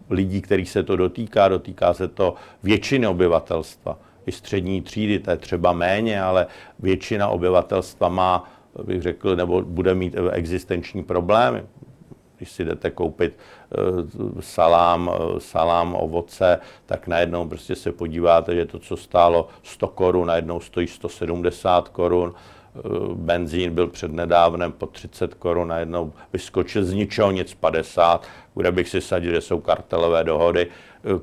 lidí, 0.10 0.41
kterých 0.41 0.69
se 0.69 0.84
to 0.84 0.96
dotýká, 0.96 1.48
dotýká 1.48 1.93
se 1.93 2.08
to 2.08 2.36
většiny 2.63 3.08
obyvatelstva. 3.08 4.00
I 4.25 4.31
střední 4.31 4.81
třídy, 4.81 5.19
to 5.19 5.31
je 5.31 5.38
třeba 5.38 5.74
méně, 5.74 6.22
ale 6.22 6.48
většina 6.79 7.27
obyvatelstva 7.27 8.10
má 8.10 8.51
bych 8.83 9.01
řekl, 9.01 9.35
nebo 9.35 9.61
bude 9.61 9.95
mít 9.95 10.15
existenční 10.31 11.03
problémy. 11.03 11.63
Když 12.38 12.51
si 12.51 12.65
jdete 12.65 12.91
koupit 12.91 13.33
eh, 13.38 13.77
salám, 14.39 15.11
eh, 15.13 15.39
salám, 15.39 15.95
ovoce, 15.95 16.59
tak 16.85 17.07
najednou 17.07 17.47
prostě 17.47 17.75
se 17.75 17.91
podíváte, 17.91 18.55
že 18.55 18.65
to, 18.65 18.79
co 18.79 18.97
stálo 18.97 19.47
100 19.63 19.88
korun, 19.88 20.27
najednou 20.27 20.59
stojí 20.59 20.88
170 20.88 21.89
korun. 21.89 22.33
Eh, 22.35 22.79
benzín 23.13 23.73
byl 23.73 23.88
před 23.88 24.11
nedávnem 24.11 24.71
po 24.71 24.85
30 24.85 25.33
korun, 25.33 25.67
najednou 25.67 26.13
vyskočil 26.33 26.83
z 26.83 26.93
ničeho 26.93 27.31
nic 27.31 27.53
50, 27.53 28.27
kde 28.55 28.71
bych 28.71 28.89
si 28.89 29.01
sadil, 29.01 29.31
že 29.31 29.41
jsou 29.41 29.59
kartelové 29.59 30.23
dohody 30.23 30.67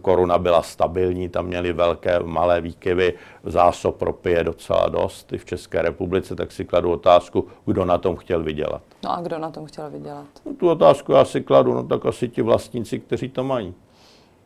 koruna 0.02 0.38
byla 0.38 0.62
stabilní, 0.62 1.28
tam 1.28 1.46
měli 1.46 1.72
velké, 1.72 2.18
malé 2.22 2.60
výkyvy, 2.60 3.14
zásob 3.44 4.02
ropy 4.02 4.30
je 4.30 4.44
docela 4.44 4.88
dost 4.88 5.32
i 5.32 5.38
v 5.38 5.44
České 5.44 5.82
republice, 5.82 6.36
tak 6.36 6.52
si 6.52 6.64
kladu 6.64 6.92
otázku, 6.92 7.46
kdo 7.64 7.84
na 7.84 7.98
tom 7.98 8.16
chtěl 8.16 8.42
vydělat. 8.42 8.82
No 9.04 9.12
a 9.12 9.20
kdo 9.20 9.38
na 9.38 9.50
tom 9.50 9.66
chtěl 9.66 9.90
vydělat? 9.90 10.26
No, 10.46 10.54
tu 10.54 10.70
otázku 10.70 11.12
já 11.12 11.24
si 11.24 11.40
kladu, 11.40 11.74
no 11.74 11.82
tak 11.82 12.06
asi 12.06 12.28
ti 12.28 12.42
vlastníci, 12.42 12.98
kteří 12.98 13.28
to 13.28 13.44
mají. 13.44 13.74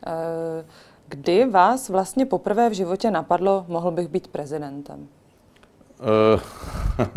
Eh, 0.07 0.65
kdy 1.07 1.45
vás 1.45 1.89
vlastně 1.89 2.25
poprvé 2.25 2.69
v 2.69 2.73
životě 2.73 3.11
napadlo, 3.11 3.65
mohl 3.67 3.91
bych 3.91 4.07
být 4.07 4.27
prezidentem? 4.27 5.07
Uh, 5.99 6.39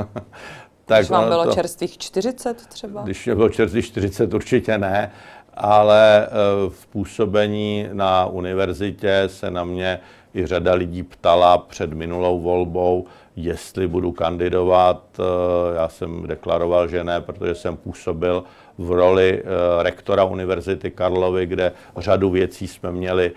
tak 0.84 0.98
když 0.98 1.10
vám 1.10 1.28
bylo 1.28 1.44
to, 1.44 1.52
čerstvých 1.52 1.98
40 1.98 2.66
třeba? 2.66 3.02
Když 3.02 3.26
mě 3.26 3.34
bylo 3.34 3.48
čerstvých 3.48 3.86
40, 3.86 4.34
určitě 4.34 4.78
ne, 4.78 5.12
ale 5.56 6.26
eh, 6.26 6.30
v 6.68 6.86
působení 6.86 7.88
na 7.92 8.26
univerzitě 8.26 9.22
se 9.26 9.50
na 9.50 9.64
mě 9.64 10.00
i 10.34 10.46
řada 10.46 10.74
lidí 10.74 11.02
ptala 11.02 11.58
před 11.58 11.92
minulou 11.92 12.40
volbou, 12.40 13.06
jestli 13.36 13.88
budu 13.88 14.12
kandidovat. 14.12 15.02
Eh, 15.18 15.74
já 15.76 15.88
jsem 15.88 16.26
deklaroval, 16.26 16.88
že 16.88 17.04
ne, 17.04 17.20
protože 17.20 17.54
jsem 17.54 17.76
působil 17.76 18.44
v 18.78 18.90
roli 18.90 19.42
eh, 19.42 19.82
rektora 19.82 20.24
Univerzity 20.24 20.90
Karlovy, 20.90 21.46
kde 21.46 21.72
řadu 21.96 22.30
věcí 22.30 22.68
jsme 22.68 22.92
měli 22.92 23.32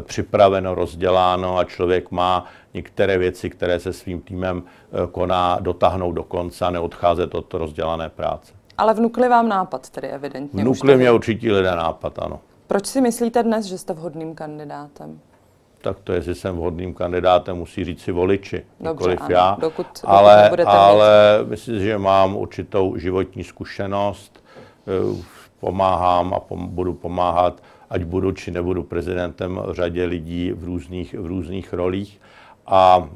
připraveno, 0.00 0.74
rozděláno 0.74 1.58
a 1.58 1.64
člověk 1.64 2.10
má 2.10 2.44
některé 2.74 3.18
věci, 3.18 3.50
které 3.50 3.80
se 3.80 3.92
svým 3.92 4.20
týmem 4.20 4.62
koná, 5.12 5.58
dotáhnout 5.60 6.12
do 6.12 6.22
konce 6.22 6.64
a 6.64 6.70
neodcházet 6.70 7.34
od 7.34 7.54
rozdělané 7.54 8.08
práce. 8.08 8.61
Ale 8.78 8.94
vnukli 8.94 9.28
vám 9.28 9.48
nápad 9.48 9.90
tedy 9.90 10.08
evidentně. 10.08 10.62
Vnukli 10.62 10.96
mě 10.96 11.12
určitě 11.12 11.52
lidé 11.52 11.70
nápad, 11.70 12.18
ano. 12.18 12.40
Proč 12.66 12.86
si 12.86 13.00
myslíte 13.00 13.42
dnes, 13.42 13.66
že 13.66 13.78
jste 13.78 13.92
vhodným 13.92 14.34
kandidátem? 14.34 15.20
Tak 15.80 15.96
to, 16.04 16.12
jestli 16.12 16.34
jsem 16.34 16.56
vhodným 16.56 16.94
kandidátem, 16.94 17.56
musí 17.56 17.84
říct 17.84 18.00
si 18.00 18.12
voliči, 18.12 18.56
Dobře, 18.56 18.90
nikoliv 18.90 19.20
ano. 19.20 19.28
já. 19.30 19.56
Dokud, 19.60 19.86
dokud 19.86 20.08
ale 20.08 20.50
ale 20.66 21.38
mít... 21.40 21.48
myslím, 21.50 21.80
že 21.80 21.98
mám 21.98 22.36
určitou 22.36 22.96
životní 22.96 23.44
zkušenost, 23.44 24.44
eh, 24.86 25.22
pomáhám 25.60 26.34
a 26.34 26.40
pom- 26.40 26.68
budu 26.68 26.94
pomáhat, 26.94 27.62
ať 27.90 28.04
budu 28.04 28.32
či 28.32 28.50
nebudu 28.50 28.82
prezidentem 28.82 29.60
řadě 29.70 30.04
lidí 30.04 30.52
v 30.52 30.64
různých, 30.64 31.14
v 31.14 31.26
různých 31.26 31.72
rolích. 31.72 32.20
A 32.66 33.08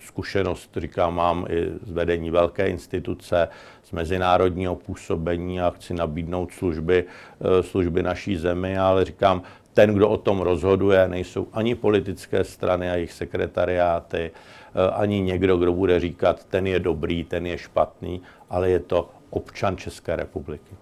zkušenost, 0.00 0.70
říkám, 0.76 1.14
mám 1.14 1.46
i 1.48 1.66
z 1.86 1.92
vedení 1.92 2.30
velké 2.30 2.68
instituce, 2.68 3.48
z 3.82 3.92
mezinárodního 3.92 4.76
působení 4.76 5.60
a 5.60 5.70
chci 5.70 5.94
nabídnout 5.94 6.52
služby, 6.52 7.04
eh, 7.40 7.62
služby 7.62 8.02
naší 8.02 8.36
zemi, 8.36 8.78
ale 8.78 9.04
říkám, 9.04 9.42
ten, 9.74 9.94
kdo 9.94 10.08
o 10.08 10.16
tom 10.16 10.40
rozhoduje, 10.40 11.08
nejsou 11.08 11.46
ani 11.52 11.74
politické 11.74 12.44
strany 12.44 12.90
a 12.90 12.94
jejich 12.94 13.12
sekretariáty, 13.12 14.30
eh, 14.30 14.90
ani 14.90 15.20
někdo, 15.20 15.56
kdo 15.56 15.72
bude 15.72 16.00
říkat, 16.00 16.44
ten 16.44 16.66
je 16.66 16.78
dobrý, 16.78 17.24
ten 17.24 17.46
je 17.46 17.58
špatný, 17.58 18.22
ale 18.50 18.70
je 18.70 18.80
to 18.80 19.10
občan 19.30 19.76
České 19.76 20.16
republiky. 20.16 20.76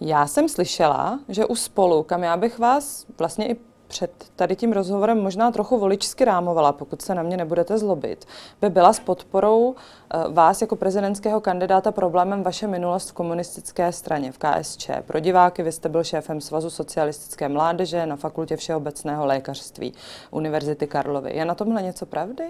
Já 0.00 0.26
jsem 0.26 0.48
slyšela, 0.48 1.20
že 1.28 1.46
u 1.46 1.54
spolu, 1.54 2.02
kam 2.02 2.22
já 2.22 2.36
bych 2.36 2.58
vás 2.58 3.06
vlastně 3.18 3.48
i 3.48 3.56
před 3.90 4.10
tady 4.36 4.56
tím 4.56 4.72
rozhovorem 4.72 5.22
možná 5.22 5.50
trochu 5.50 5.78
voličsky 5.78 6.24
rámovala, 6.24 6.72
pokud 6.72 7.02
se 7.02 7.14
na 7.14 7.22
mě 7.22 7.36
nebudete 7.36 7.78
zlobit, 7.78 8.24
by 8.60 8.70
byla 8.70 8.92
s 8.92 9.00
podporou 9.00 9.74
eh, 9.74 10.18
vás 10.28 10.60
jako 10.60 10.76
prezidentského 10.76 11.40
kandidáta 11.40 11.92
problémem 11.92 12.42
vaše 12.42 12.66
minulost 12.66 13.10
v 13.10 13.12
komunistické 13.12 13.92
straně, 13.92 14.32
v 14.32 14.38
KSČ. 14.38 14.90
Pro 15.06 15.20
diváky 15.20 15.62
vy 15.62 15.72
jste 15.72 15.88
byl 15.88 16.04
šéfem 16.04 16.40
Svazu 16.40 16.70
socialistické 16.70 17.48
mládeže 17.48 18.06
na 18.06 18.16
fakultě 18.16 18.56
všeobecného 18.56 19.26
lékařství 19.26 19.94
Univerzity 20.30 20.86
Karlovy. 20.86 21.36
Je 21.36 21.44
na 21.44 21.54
tomhle 21.54 21.82
něco 21.82 22.06
pravdy? 22.06 22.44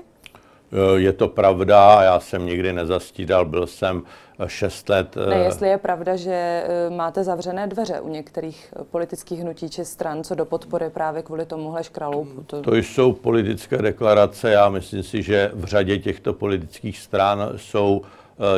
Eh, 0.72 1.00
je 1.00 1.12
to 1.12 1.28
pravda, 1.28 2.02
já 2.02 2.20
jsem 2.20 2.46
nikdy 2.46 2.72
nezastídal, 2.72 3.44
byl 3.44 3.66
jsem 3.66 4.02
eh, 4.38 4.48
šest 4.48 4.88
let. 4.88 5.16
Ne, 5.16 5.36
eh, 5.36 5.44
jestli 5.44 5.68
je 5.68 5.78
pravda, 5.78 6.16
že 6.16 6.64
máte 6.88 7.24
zavřené 7.24 7.66
dveře 7.66 8.00
u 8.00 8.08
některých 8.08 8.74
politických 8.90 9.40
hnutí 9.40 9.70
či 9.70 9.84
stran, 9.84 10.24
co 10.24 10.34
do 10.34 10.44
podpory 10.44 10.90
právě 10.90 11.22
kvůli 11.22 11.46
tomuhle 11.46 11.84
škraloupu. 11.84 12.42
To... 12.46 12.62
to 12.62 12.76
jsou 12.76 13.12
politické 13.12 13.78
deklarace, 13.78 14.50
já 14.50 14.68
myslím 14.68 15.02
si, 15.02 15.22
že 15.22 15.50
v 15.54 15.64
řadě 15.64 15.98
těchto 15.98 16.32
politických 16.32 16.98
stran 16.98 17.52
jsou 17.56 18.02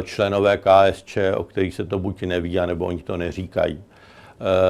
členové 0.02 0.59
KSČ, 0.59 1.19
o 1.37 1.45
kterých 1.45 1.75
se 1.75 1.85
to 1.85 1.99
buď 1.99 2.23
neví, 2.23 2.59
anebo 2.59 2.87
oni 2.87 3.02
to 3.02 3.16
neříkají. 3.16 3.85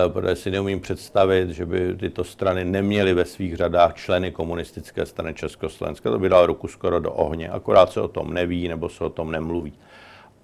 Protože 0.09 0.37
si 0.37 0.51
neumím 0.51 0.81
představit, 0.81 1.51
že 1.51 1.67
by 1.67 1.95
tyto 1.97 2.25
strany 2.25 2.65
neměly 2.65 3.15
ve 3.15 3.25
svých 3.25 3.57
řadách 3.57 3.95
členy 3.95 4.31
komunistické 4.31 5.07
strany 5.07 5.35
Československa. 5.35 6.11
To 6.11 6.19
by 6.19 6.29
dalo 6.29 6.47
ruku 6.47 6.69
skoro 6.69 7.01
do 7.01 7.13
ohně, 7.13 7.49
akorát 7.49 7.93
se 7.93 8.01
o 8.01 8.09
tom 8.09 8.35
neví 8.35 8.69
nebo 8.69 8.89
se 8.89 9.05
o 9.05 9.09
tom 9.11 9.31
nemluví. 9.31 9.73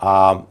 A 0.00 0.42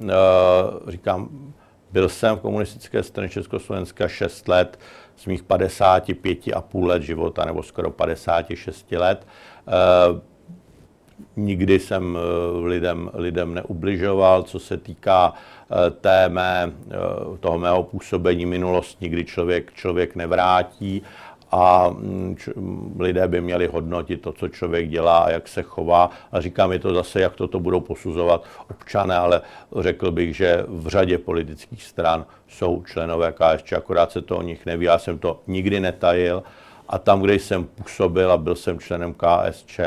říkám, 0.87 1.53
byl 1.91 2.09
jsem 2.09 2.35
v 2.35 2.39
komunistické 2.39 3.03
straně 3.03 3.29
Československa 3.29 4.07
6 4.07 4.47
let, 4.47 4.79
z 5.15 5.25
mých 5.25 5.43
55,5 5.43 6.85
let 6.85 7.03
života, 7.03 7.45
nebo 7.45 7.63
skoro 7.63 7.91
56 7.91 8.91
let. 8.91 9.27
Eh, 11.19 11.23
nikdy 11.35 11.79
jsem 11.79 12.17
eh, 12.17 12.67
lidem, 12.67 13.11
lidem 13.13 13.53
neubližoval, 13.53 14.43
co 14.43 14.59
se 14.59 14.77
týká 14.77 15.33
eh, 15.33 15.91
té 15.91 16.29
mé, 16.29 16.71
toho 17.39 17.57
mého 17.57 17.83
působení 17.83 18.45
minulosti, 18.45 19.09
kdy 19.09 19.25
člověk, 19.25 19.73
člověk 19.73 20.15
nevrátí 20.15 21.01
a 21.51 21.89
mm, 21.89 22.35
č- 22.39 22.53
lidé 22.99 23.27
by 23.27 23.41
měli 23.41 23.67
hodnotit 23.67 24.21
to, 24.21 24.31
co 24.31 24.47
člověk 24.47 24.89
dělá 24.89 25.17
a 25.17 25.29
jak 25.29 25.47
se 25.47 25.63
chová. 25.63 26.09
A 26.31 26.41
říkám, 26.41 26.71
je 26.71 26.79
to 26.79 26.93
zase, 26.93 27.21
jak 27.21 27.35
toto 27.35 27.59
budou 27.59 27.79
posuzovat 27.79 28.43
občané, 28.69 29.15
ale 29.15 29.41
řekl 29.79 30.11
bych, 30.11 30.35
že 30.35 30.65
v 30.67 30.87
řadě 30.87 31.17
politických 31.17 31.83
stran 31.83 32.25
jsou 32.47 32.83
členové 32.83 33.33
KSČ, 33.33 33.73
akorát 33.73 34.11
se 34.11 34.21
to 34.21 34.37
o 34.37 34.41
nich 34.41 34.65
neví. 34.65 34.85
Já 34.85 34.97
jsem 34.97 35.17
to 35.19 35.39
nikdy 35.47 35.79
netajil 35.79 36.43
a 36.89 36.97
tam, 36.97 37.21
kde 37.21 37.33
jsem 37.33 37.65
působil 37.65 38.31
a 38.31 38.37
byl 38.37 38.55
jsem 38.55 38.79
členem 38.79 39.13
KSČ 39.13 39.79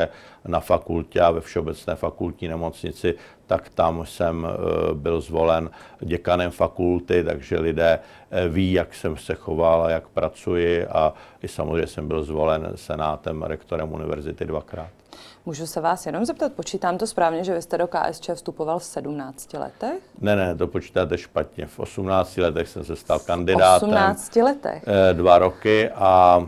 na 0.47 0.59
fakultě 0.59 1.21
a 1.21 1.31
ve 1.31 1.41
Všeobecné 1.41 1.95
fakultní 1.95 2.47
nemocnici, 2.47 3.15
tak 3.47 3.69
tam 3.69 4.05
jsem 4.05 4.47
eh, 4.47 4.93
byl 4.93 5.21
zvolen 5.21 5.69
děkanem 5.99 6.51
fakulty, 6.51 7.23
takže 7.23 7.59
lidé 7.59 7.99
eh, 8.31 8.49
ví, 8.49 8.71
jak 8.71 8.93
jsem 8.93 9.17
se 9.17 9.35
choval 9.35 9.83
a 9.83 9.89
jak 9.89 10.07
pracuji 10.07 10.85
a 10.85 11.13
i 11.43 11.47
samozřejmě 11.47 11.87
jsem 11.87 12.07
byl 12.07 12.23
zvolen 12.23 12.71
senátem, 12.75 13.43
rektorem 13.43 13.93
univerzity 13.93 14.45
dvakrát. 14.45 15.00
Můžu 15.45 15.67
se 15.67 15.81
vás 15.81 16.05
jenom 16.05 16.25
zeptat, 16.25 16.53
počítám 16.53 16.97
to 16.97 17.07
správně, 17.07 17.43
že 17.43 17.53
vy 17.53 17.61
jste 17.61 17.77
do 17.77 17.87
KSČ 17.87 18.29
vstupoval 18.33 18.79
v 18.79 18.83
17 18.83 19.53
letech? 19.53 20.03
Ne, 20.19 20.35
ne, 20.35 20.55
to 20.55 20.67
počítáte 20.67 21.17
špatně. 21.17 21.65
V 21.65 21.79
18 21.79 22.37
letech 22.37 22.67
jsem 22.67 22.83
se 22.83 22.95
stal 22.95 23.19
kandidátem. 23.19 23.89
V 23.89 23.91
18 23.91 24.35
letech? 24.35 24.83
Eh, 24.87 25.13
dva 25.13 25.37
roky 25.37 25.89
a 25.89 26.47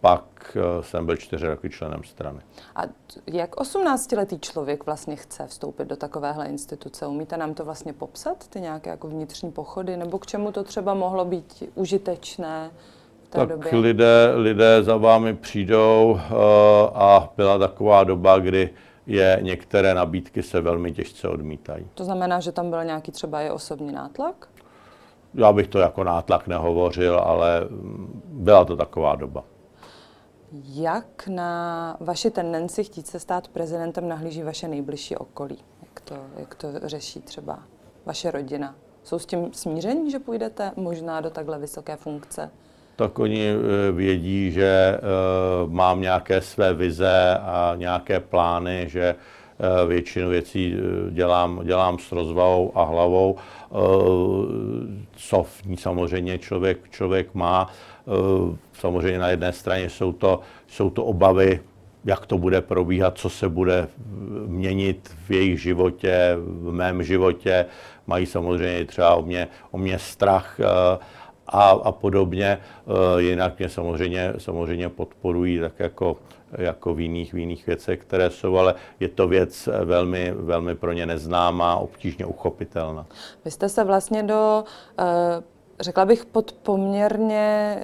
pak 0.00 0.24
Eh, 0.56 0.82
jsem 0.82 1.06
byl 1.06 1.16
čtyři 1.16 1.46
roky 1.46 1.70
členem 1.70 2.04
strany. 2.04 2.40
A 2.76 2.82
jak 3.26 3.56
18-letý 3.56 4.38
člověk 4.38 4.86
vlastně 4.86 5.16
chce 5.16 5.46
vstoupit 5.46 5.88
do 5.88 5.96
takovéhle 5.96 6.46
instituce? 6.46 7.06
Umíte 7.06 7.36
nám 7.36 7.54
to 7.54 7.64
vlastně 7.64 7.92
popsat, 7.92 8.48
ty 8.48 8.60
nějaké 8.60 8.90
jako 8.90 9.08
vnitřní 9.08 9.52
pochody, 9.52 9.96
nebo 9.96 10.18
k 10.18 10.26
čemu 10.26 10.52
to 10.52 10.64
třeba 10.64 10.94
mohlo 10.94 11.24
být 11.24 11.62
užitečné? 11.74 12.70
Té 13.32 13.38
tak 13.38 13.48
době? 13.48 13.76
Lidé, 13.78 14.32
lidé 14.34 14.82
za 14.82 14.96
vámi 14.96 15.34
přijdou 15.34 16.10
uh, 16.10 16.18
a 16.94 17.32
byla 17.36 17.58
taková 17.58 18.04
doba, 18.04 18.38
kdy 18.38 18.70
je 19.06 19.38
některé 19.42 19.94
nabídky 19.94 20.42
se 20.42 20.60
velmi 20.60 20.92
těžce 20.92 21.28
odmítají. 21.28 21.86
To 21.94 22.04
znamená, 22.04 22.40
že 22.40 22.52
tam 22.52 22.70
byl 22.70 22.84
nějaký 22.84 23.12
třeba 23.12 23.40
je 23.40 23.52
osobní 23.52 23.92
nátlak? 23.92 24.48
Já 25.34 25.52
bych 25.52 25.68
to 25.68 25.78
jako 25.78 26.04
nátlak 26.04 26.46
nehovořil, 26.46 27.18
ale 27.18 27.60
mm, 27.60 28.22
byla 28.24 28.64
to 28.64 28.76
taková 28.76 29.14
doba. 29.14 29.44
Jak 30.74 31.28
na 31.28 31.96
vaši 32.00 32.30
tendenci 32.30 32.84
chtít 32.84 33.06
se 33.06 33.20
stát 33.20 33.48
prezidentem 33.48 34.08
nahlíží 34.08 34.42
vaše 34.42 34.68
nejbližší 34.68 35.16
okolí? 35.16 35.58
Jak 35.82 36.00
to, 36.00 36.14
jak 36.36 36.54
to 36.54 36.68
řeší 36.82 37.20
třeba 37.20 37.58
vaše 38.06 38.30
rodina? 38.30 38.74
Jsou 39.02 39.18
s 39.18 39.26
tím 39.26 39.52
smíření, 39.52 40.10
že 40.10 40.18
půjdete 40.18 40.72
možná 40.76 41.20
do 41.20 41.30
takhle 41.30 41.58
vysoké 41.58 41.96
funkce? 41.96 42.50
Tak 42.96 43.18
oni 43.18 43.48
eh, 43.48 43.92
vědí, 43.92 44.50
že 44.50 44.98
uh, 45.64 45.72
mám 45.72 46.00
nějaké 46.00 46.40
své 46.40 46.74
vize 46.74 47.38
a 47.42 47.74
nějaké 47.76 48.20
plány, 48.20 48.84
že 48.88 49.14
uh, 49.14 49.88
většinu 49.88 50.28
věcí 50.28 50.74
dělám, 51.10 51.60
dělám 51.64 51.98
s 51.98 52.12
rozvahou 52.12 52.72
a 52.74 52.84
hlavou, 52.84 53.36
co 55.16 55.42
v 55.42 55.64
ní 55.64 55.76
samozřejmě 55.76 56.38
člověk, 56.38 56.90
člověk 56.90 57.34
má. 57.34 57.70
Samozřejmě 58.72 59.18
na 59.18 59.28
jedné 59.28 59.52
straně 59.52 59.90
jsou 59.90 60.12
to, 60.12 60.40
jsou 60.66 60.90
to 60.90 61.04
obavy, 61.04 61.60
jak 62.04 62.26
to 62.26 62.38
bude 62.38 62.60
probíhat, 62.60 63.18
co 63.18 63.30
se 63.30 63.48
bude 63.48 63.88
měnit 64.46 65.10
v 65.26 65.30
jejich 65.30 65.62
životě, 65.62 66.36
v 66.36 66.72
mém 66.72 67.02
životě. 67.02 67.66
Mají 68.06 68.26
samozřejmě 68.26 68.84
třeba 68.84 69.14
o 69.14 69.22
mě, 69.22 69.48
o 69.70 69.78
mě 69.78 69.98
strach 69.98 70.60
eh, 70.60 70.98
a, 71.52 71.70
a 71.70 71.92
podobně. 71.92 72.58
Eh, 72.58 73.22
jinak 73.22 73.58
mě 73.58 73.68
samozřejmě, 73.68 74.32
samozřejmě 74.38 74.88
podporují 74.88 75.60
tak 75.60 75.72
jako, 75.78 76.16
jako 76.52 76.94
v, 76.94 77.00
jiných, 77.00 77.34
v 77.34 77.38
jiných 77.38 77.66
věcech, 77.66 78.00
které 78.00 78.30
jsou, 78.30 78.56
ale 78.56 78.74
je 79.00 79.08
to 79.08 79.28
věc 79.28 79.68
velmi, 79.84 80.32
velmi 80.36 80.74
pro 80.74 80.92
ně 80.92 81.06
neznámá, 81.06 81.76
obtížně 81.76 82.26
uchopitelná. 82.26 83.06
Vy 83.44 83.50
jste 83.50 83.68
se 83.68 83.84
vlastně 83.84 84.22
do, 84.22 84.64
eh, 84.98 85.04
řekla 85.80 86.04
bych, 86.04 86.24
pod 86.24 86.52
poměrně 86.52 87.82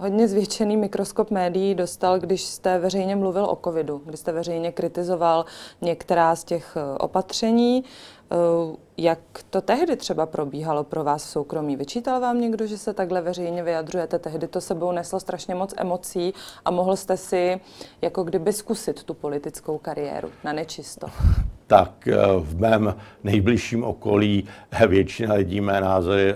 hodně 0.00 0.28
zvětšený 0.28 0.76
mikroskop 0.76 1.30
médií 1.30 1.74
dostal, 1.74 2.18
když 2.18 2.42
jste 2.42 2.78
veřejně 2.78 3.16
mluvil 3.16 3.44
o 3.44 3.58
covidu, 3.64 4.02
když 4.04 4.20
jste 4.20 4.32
veřejně 4.32 4.72
kritizoval 4.72 5.44
některá 5.80 6.36
z 6.36 6.44
těch 6.44 6.76
opatření. 6.98 7.84
Eh, 8.32 8.76
jak 8.96 9.18
to 9.50 9.60
tehdy 9.60 9.96
třeba 9.96 10.26
probíhalo 10.26 10.84
pro 10.84 11.04
vás 11.04 11.24
v 11.26 11.28
soukromí? 11.28 11.76
Vyčítal 11.76 12.20
vám 12.20 12.40
někdo, 12.40 12.66
že 12.66 12.78
se 12.78 12.94
takhle 12.94 13.22
veřejně 13.22 13.62
vyjadřujete? 13.62 14.18
Tehdy 14.18 14.48
to 14.48 14.60
sebou 14.60 14.92
neslo 14.92 15.20
strašně 15.20 15.54
moc 15.54 15.74
emocí 15.76 16.34
a 16.64 16.70
mohl 16.70 16.96
jste 16.96 17.16
si 17.16 17.60
jako 18.02 18.24
kdyby 18.24 18.52
zkusit 18.52 19.02
tu 19.02 19.14
politickou 19.14 19.78
kariéru 19.78 20.30
na 20.44 20.52
nečisto. 20.52 21.06
Tak 21.66 22.08
eh, 22.08 22.16
v 22.38 22.60
mém 22.60 22.94
nejbližším 23.24 23.84
okolí 23.84 24.44
většina 24.88 25.34
lidí 25.34 25.60
mé 25.60 25.80
názory, 25.80 26.34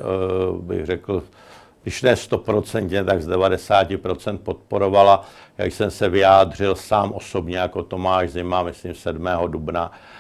bych 0.61 0.87
řekl, 0.87 1.23
když 1.83 2.03
ne 2.03 2.15
100%, 2.15 3.05
tak 3.05 3.23
z 3.23 3.29
90% 3.29 4.39
podporovala, 4.39 5.25
jak 5.59 5.73
jsem 5.73 5.91
se 5.91 6.09
vyjádřil 6.09 6.75
sám 6.75 7.13
osobně 7.13 7.59
jako 7.59 7.83
Tomáš 7.83 8.31
Zima, 8.31 8.63
myslím 8.63 8.95
7. 8.95 9.29
dubna, 9.47 9.93
eh, 9.93 10.14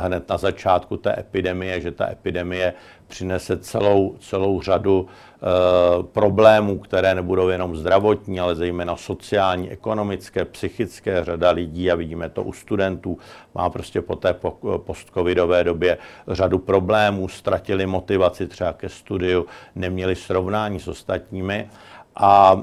hned 0.00 0.28
na 0.28 0.38
začátku 0.38 0.96
té 0.96 1.18
epidemie, 1.18 1.80
že 1.80 1.90
ta 1.90 2.10
epidemie 2.10 2.74
přinese 3.06 3.56
celou, 3.56 4.16
celou 4.20 4.62
řadu 4.62 5.06
e, 5.06 6.02
problémů, 6.02 6.78
které 6.78 7.14
nebudou 7.14 7.48
jenom 7.48 7.76
zdravotní, 7.76 8.40
ale 8.40 8.54
zejména 8.54 8.96
sociální, 8.96 9.70
ekonomické, 9.70 10.44
psychické. 10.44 11.24
Řada 11.24 11.50
lidí, 11.50 11.90
a 11.90 11.94
vidíme 11.94 12.28
to 12.28 12.42
u 12.42 12.52
studentů, 12.52 13.18
má 13.54 13.70
prostě 13.70 14.02
po 14.02 14.16
té 14.16 14.34
postcovidové 14.76 15.64
době 15.64 15.98
řadu 16.28 16.58
problémů, 16.58 17.28
ztratili 17.28 17.86
motivaci 17.86 18.46
třeba 18.46 18.72
ke 18.72 18.88
studiu, 18.88 19.46
neměli 19.74 20.16
srovnání 20.16 20.80
s 20.80 20.88
ostatními. 20.88 21.68
A 22.16 22.62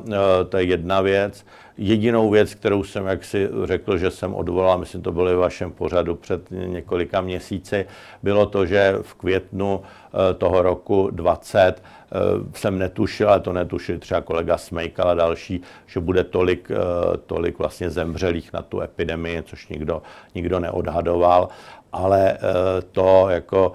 to 0.49 0.57
je 0.57 0.63
jedna 0.63 1.01
věc. 1.01 1.45
Jedinou 1.77 2.29
věc, 2.29 2.53
kterou 2.53 2.83
jsem 2.83 3.05
jak 3.05 3.25
si 3.25 3.49
řekl, 3.63 3.97
že 3.97 4.11
jsem 4.11 4.35
odvolal, 4.35 4.77
myslím, 4.77 5.01
to 5.01 5.11
bylo 5.11 5.35
v 5.35 5.39
vašem 5.39 5.71
pořadu 5.71 6.15
před 6.15 6.51
několika 6.51 7.21
měsíci, 7.21 7.85
bylo 8.23 8.45
to, 8.45 8.65
že 8.65 8.95
v 9.01 9.13
květnu 9.13 9.81
e, 9.81 10.33
toho 10.33 10.61
roku 10.61 11.09
20 11.11 11.59
e, 11.59 11.79
jsem 12.53 12.79
netušil, 12.79 13.29
ale 13.29 13.39
to 13.39 13.53
netušil 13.53 13.99
třeba 13.99 14.21
kolega 14.21 14.57
Smejkal 14.57 15.09
a 15.09 15.13
další, 15.13 15.61
že 15.87 15.99
bude 15.99 16.23
tolik, 16.23 16.71
tolik 17.25 17.59
vlastně 17.59 17.89
zemřelých 17.89 18.53
na 18.53 18.61
tu 18.61 18.81
epidemii, 18.81 19.43
což 19.43 19.67
nikdo, 19.67 20.01
nikdo 20.35 20.59
neodhadoval. 20.59 21.49
Ale 21.91 22.37
to 22.91 23.29
jako 23.29 23.73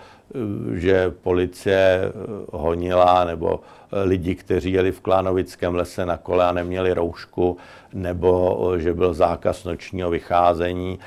že 0.74 1.10
policie 1.10 2.12
honila 2.52 3.24
nebo 3.24 3.60
lidi, 3.92 4.34
kteří 4.34 4.72
jeli 4.72 4.92
v 4.92 5.00
Klánovickém 5.00 5.74
lese 5.74 6.06
na 6.06 6.16
kole 6.16 6.44
a 6.44 6.52
neměli 6.52 6.92
roušku, 6.94 7.56
nebo 7.92 8.72
že 8.76 8.94
byl 8.94 9.14
zákaz 9.14 9.64
nočního 9.64 10.10
vycházení. 10.10 10.98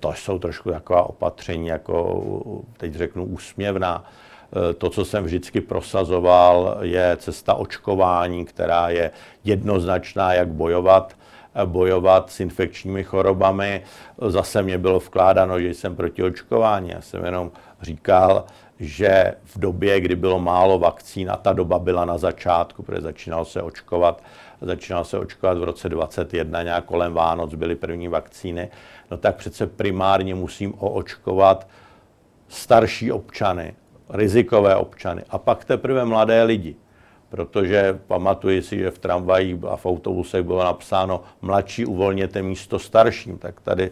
To 0.00 0.12
jsou 0.12 0.38
trošku 0.38 0.70
taková 0.70 1.02
opatření, 1.02 1.66
jako 1.66 2.22
teď 2.76 2.94
řeknu 2.94 3.24
úsměvná. 3.24 4.04
To, 4.78 4.90
co 4.90 5.04
jsem 5.04 5.24
vždycky 5.24 5.60
prosazoval, 5.60 6.78
je 6.80 7.16
cesta 7.20 7.54
očkování, 7.54 8.44
která 8.44 8.88
je 8.88 9.10
jednoznačná, 9.44 10.34
jak 10.34 10.48
bojovat 10.48 11.14
bojovat 11.64 12.30
s 12.30 12.40
infekčními 12.40 13.04
chorobami. 13.04 13.82
Zase 14.28 14.62
mě 14.62 14.78
bylo 14.78 14.98
vkládáno, 14.98 15.60
že 15.60 15.68
jsem 15.68 15.96
proti 15.96 16.22
očkování. 16.22 16.90
Já 16.90 17.00
jsem 17.00 17.24
jenom 17.24 17.50
říkal, 17.82 18.44
že 18.80 19.34
v 19.44 19.58
době, 19.58 20.00
kdy 20.00 20.16
bylo 20.16 20.40
málo 20.40 20.78
vakcín, 20.78 21.30
a 21.30 21.36
ta 21.36 21.52
doba 21.52 21.78
byla 21.78 22.04
na 22.04 22.18
začátku, 22.18 22.82
protože 22.82 23.00
začínalo 23.00 23.44
se 23.44 23.62
očkovat, 23.62 24.22
začínalo 24.60 25.04
se 25.04 25.18
očkovat 25.18 25.58
v 25.58 25.64
roce 25.64 25.88
2021, 25.88 26.62
nějak 26.62 26.84
kolem 26.84 27.12
Vánoc 27.12 27.54
byly 27.54 27.76
první 27.76 28.08
vakcíny, 28.08 28.70
no 29.10 29.16
tak 29.16 29.36
přece 29.36 29.66
primárně 29.66 30.34
musím 30.34 30.74
oočkovat 30.78 31.68
starší 32.48 33.12
občany, 33.12 33.74
rizikové 34.10 34.76
občany 34.76 35.22
a 35.30 35.38
pak 35.38 35.64
teprve 35.64 36.04
mladé 36.04 36.42
lidi. 36.42 36.76
Protože 37.32 37.98
pamatuji 38.06 38.62
si, 38.62 38.78
že 38.78 38.90
v 38.90 38.98
tramvajích 38.98 39.56
a 39.68 39.76
v 39.76 39.86
autobusech 39.86 40.42
bylo 40.42 40.64
napsáno 40.64 41.22
mladší 41.42 41.86
uvolněte 41.86 42.42
místo 42.42 42.78
starším, 42.78 43.38
tak 43.38 43.60
tady 43.60 43.90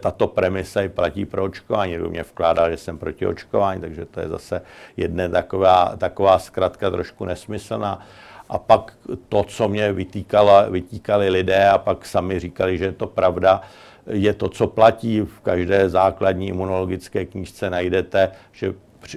tato 0.00 0.28
premisa 0.28 0.82
i 0.82 0.88
platí 0.88 1.24
pro 1.24 1.44
očkování. 1.44 1.94
Kdo 1.94 2.10
mě 2.10 2.22
vkládal, 2.22 2.70
že 2.70 2.76
jsem 2.76 2.98
proti 2.98 3.26
očkování, 3.26 3.80
takže 3.80 4.04
to 4.04 4.20
je 4.20 4.28
zase 4.28 4.62
jedna 4.96 5.28
taková, 5.28 5.96
taková 5.96 6.38
zkratka 6.38 6.90
trošku 6.90 7.24
nesmyslná. 7.24 8.06
A 8.48 8.58
pak 8.58 8.92
to, 9.28 9.44
co 9.44 9.68
mě 9.68 9.92
vytýkala, 9.92 10.68
vytýkali 10.68 11.30
lidé 11.30 11.68
a 11.68 11.78
pak 11.78 12.06
sami 12.06 12.40
říkali, 12.40 12.78
že 12.78 12.84
je 12.84 12.92
to 12.92 13.06
pravda, 13.06 13.60
je 14.06 14.32
to, 14.32 14.48
co 14.48 14.66
platí 14.66 15.20
v 15.20 15.40
každé 15.40 15.88
základní 15.88 16.48
imunologické 16.48 17.24
knížce, 17.24 17.70
najdete, 17.70 18.30
že 18.52 18.74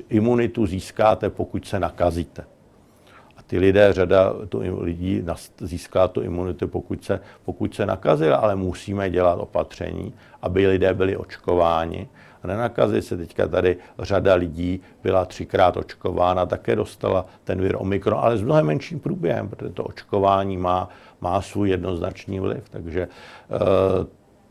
imunitu 0.10 0.66
získáte, 0.66 1.30
pokud 1.30 1.68
se 1.68 1.80
nakazíte. 1.80 2.55
Ty 3.48 3.60
lidé, 3.60 3.94
řada 3.94 4.34
tu 4.50 4.62
lidí 4.80 5.24
získá 5.60 6.08
tu 6.08 6.22
imunitu, 6.22 6.68
pokud 6.68 7.04
se, 7.04 7.20
pokud 7.46 7.76
se 7.76 7.86
nakazil, 7.86 8.36
ale 8.36 8.56
musíme 8.56 9.10
dělat 9.10 9.36
opatření, 9.40 10.14
aby 10.42 10.68
lidé 10.68 10.94
byli 10.94 11.18
očkováni. 11.18 12.08
A 12.44 12.48
nenakazí 12.48 13.02
se 13.02 13.18
teďka 13.18 13.48
tady 13.48 13.78
řada 14.00 14.34
lidí 14.34 14.82
byla 15.04 15.26
třikrát 15.26 15.78
očkována, 15.78 16.46
také 16.46 16.76
dostala 16.76 17.26
ten 17.44 17.62
vir 17.62 17.76
Omikron, 17.80 18.20
ale 18.20 18.38
s 18.38 18.42
mnohem 18.42 18.66
menším 18.66 19.00
průběhem, 19.00 19.50
protože 19.50 19.70
to 19.70 19.84
očkování 19.84 20.58
má, 20.58 20.90
má 21.22 21.42
svůj 21.42 21.70
jednoznačný 21.70 22.40
vliv. 22.40 22.70
Takže 22.70 23.02
e, 23.02 23.08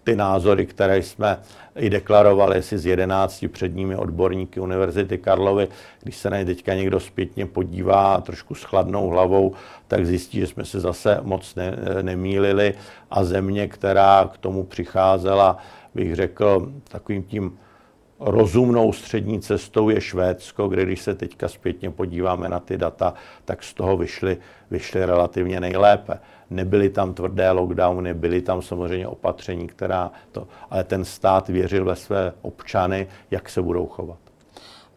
ty 0.05 0.17
názory, 0.17 0.67
které 0.67 0.99
jsme 0.99 1.39
i 1.77 1.91
deklarovali 1.91 2.63
si 2.63 2.79
s 2.79 2.87
11 2.87 3.45
předními 3.53 3.97
odborníky 3.97 4.61
Univerzity 4.61 5.19
Karlovy, 5.19 5.69
když 6.03 6.17
se 6.17 6.31
na 6.31 6.39
ně 6.39 6.45
teďka 6.45 6.75
někdo 6.75 7.01
zpětně 7.01 7.47
podívá 7.47 8.21
trošku 8.21 8.55
s 8.55 8.63
chladnou 8.63 9.09
hlavou, 9.09 9.53
tak 9.89 10.07
zjistí, 10.07 10.41
že 10.41 10.47
jsme 10.47 10.65
se 10.65 10.81
zase 10.81 11.19
moc 11.23 11.55
ne, 11.55 11.77
nemýlili 12.03 12.75
a 13.11 13.25
země, 13.25 13.69
která 13.69 14.31
k 14.35 14.39
tomu 14.39 14.65
přicházela, 14.65 15.59
bych 15.95 16.15
řekl, 16.15 16.73
takovým 16.89 17.23
tím 17.23 17.59
rozumnou 18.21 18.93
střední 18.93 19.41
cestou 19.41 19.89
je 19.89 20.01
Švédsko, 20.01 20.69
kde 20.69 20.85
když 20.85 21.03
se 21.03 21.15
teďka 21.15 21.49
zpětně 21.49 21.91
podíváme 21.91 22.49
na 22.49 22.61
ty 22.61 22.77
data, 22.77 23.15
tak 23.45 23.63
z 23.63 23.75
toho 23.75 23.97
vyšly, 23.97 24.37
vyšly 24.71 25.05
relativně 25.05 25.61
nejlépe. 25.61 26.19
Nebyly 26.55 26.91
tam 26.91 27.15
tvrdé 27.15 27.51
lockdowny, 27.51 28.15
byly 28.15 28.43
tam 28.43 28.63
samozřejmě 28.63 29.09
opatření, 29.09 29.67
která 29.67 30.11
to, 30.33 30.49
ale 30.71 30.85
ten 30.85 31.05
stát 31.05 31.49
věřil 31.49 31.85
ve 31.85 31.97
své 31.97 32.33
občany, 32.43 33.07
jak 33.31 33.49
se 33.49 33.63
budou 33.63 33.87
chovat. 33.87 34.19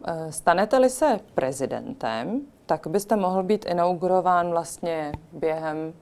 Eh, 0.08 0.32
stanete-li 0.32 0.89
se 0.89 1.20
prezidentem, 1.36 2.41
tak 2.65 2.88
byste 2.88 3.15
mohl 3.15 3.43
být 3.43 3.65
inaugurován 3.65 4.50
vlastně 4.50 5.12
během 5.34 5.93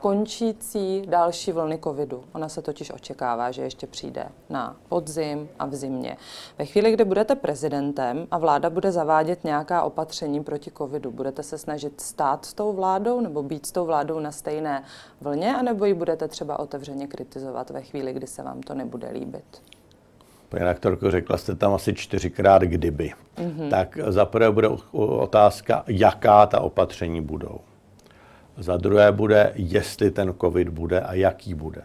končící 0.00 1.02
další 1.06 1.52
vlny 1.52 1.78
covidu. 1.84 2.24
Ona 2.32 2.48
se 2.48 2.62
totiž 2.62 2.90
očekává, 2.90 3.50
že 3.50 3.62
ještě 3.62 3.86
přijde 3.86 4.26
na 4.50 4.76
podzim 4.88 5.48
a 5.58 5.66
v 5.66 5.74
zimě. 5.74 6.16
Ve 6.58 6.64
chvíli, 6.64 6.92
kdy 6.92 7.04
budete 7.04 7.34
prezidentem 7.34 8.26
a 8.30 8.38
vláda 8.38 8.70
bude 8.70 8.92
zavádět 8.92 9.44
nějaká 9.44 9.82
opatření 9.82 10.44
proti 10.44 10.70
covidu, 10.70 11.10
budete 11.10 11.42
se 11.42 11.58
snažit 11.58 12.00
stát 12.00 12.44
s 12.44 12.54
tou 12.54 12.72
vládou 12.72 13.20
nebo 13.20 13.42
být 13.42 13.66
s 13.66 13.72
tou 13.72 13.86
vládou 13.86 14.20
na 14.20 14.32
stejné 14.32 14.82
vlně, 15.20 15.56
anebo 15.56 15.84
ji 15.84 15.94
budete 15.94 16.28
třeba 16.28 16.58
otevřeně 16.58 17.06
kritizovat 17.06 17.70
ve 17.70 17.82
chvíli, 17.82 18.12
kdy 18.12 18.26
se 18.26 18.42
vám 18.42 18.60
to 18.60 18.74
nebude 18.74 19.10
líbit? 19.10 19.62
Paní 20.48 20.64
rektorko, 20.64 21.10
řekla 21.10 21.36
jste 21.36 21.54
tam 21.54 21.74
asi 21.74 21.94
čtyřikrát 21.94 22.62
kdyby. 22.62 23.12
Mm-hmm. 23.36 23.70
Tak 23.70 23.98
zaprvé 24.08 24.50
bude 24.50 24.68
otázka, 24.92 25.84
jaká 25.86 26.46
ta 26.46 26.60
opatření 26.60 27.20
budou. 27.20 27.60
Za 28.60 28.76
druhé 28.76 29.12
bude, 29.12 29.52
jestli 29.54 30.10
ten 30.10 30.34
covid 30.40 30.68
bude 30.68 31.00
a 31.00 31.14
jaký 31.14 31.54
bude. 31.54 31.82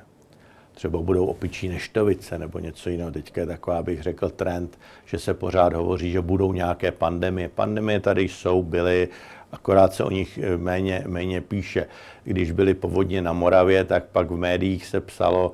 Třeba 0.72 1.02
budou 1.02 1.26
opičí 1.26 1.70
neštovice 1.70 2.40
nebo 2.40 2.60
něco 2.60 2.90
jiného. 2.90 3.12
Teďka 3.12 3.42
je 3.42 3.48
taková, 3.48 3.84
bych 3.84 4.04
řekl, 4.04 4.30
trend, 4.30 4.80
že 5.06 5.20
se 5.20 5.34
pořád 5.34 5.74
hovoří, 5.74 6.12
že 6.12 6.22
budou 6.22 6.54
nějaké 6.54 6.92
pandemie. 6.92 7.50
Pandemie 7.50 8.00
tady 8.00 8.22
jsou, 8.22 8.64
byly, 8.64 9.08
akorát 9.52 9.94
se 9.94 10.04
o 10.04 10.12
nich 10.12 10.40
méně, 10.58 11.04
méně 11.08 11.42
píše. 11.42 11.88
Když 12.24 12.52
byly 12.52 12.74
povodně 12.74 13.22
na 13.22 13.34
Moravě, 13.34 13.84
tak 13.84 14.04
pak 14.06 14.32
v 14.32 14.38
médiích 14.38 14.86
se 14.86 15.02
psalo 15.02 15.54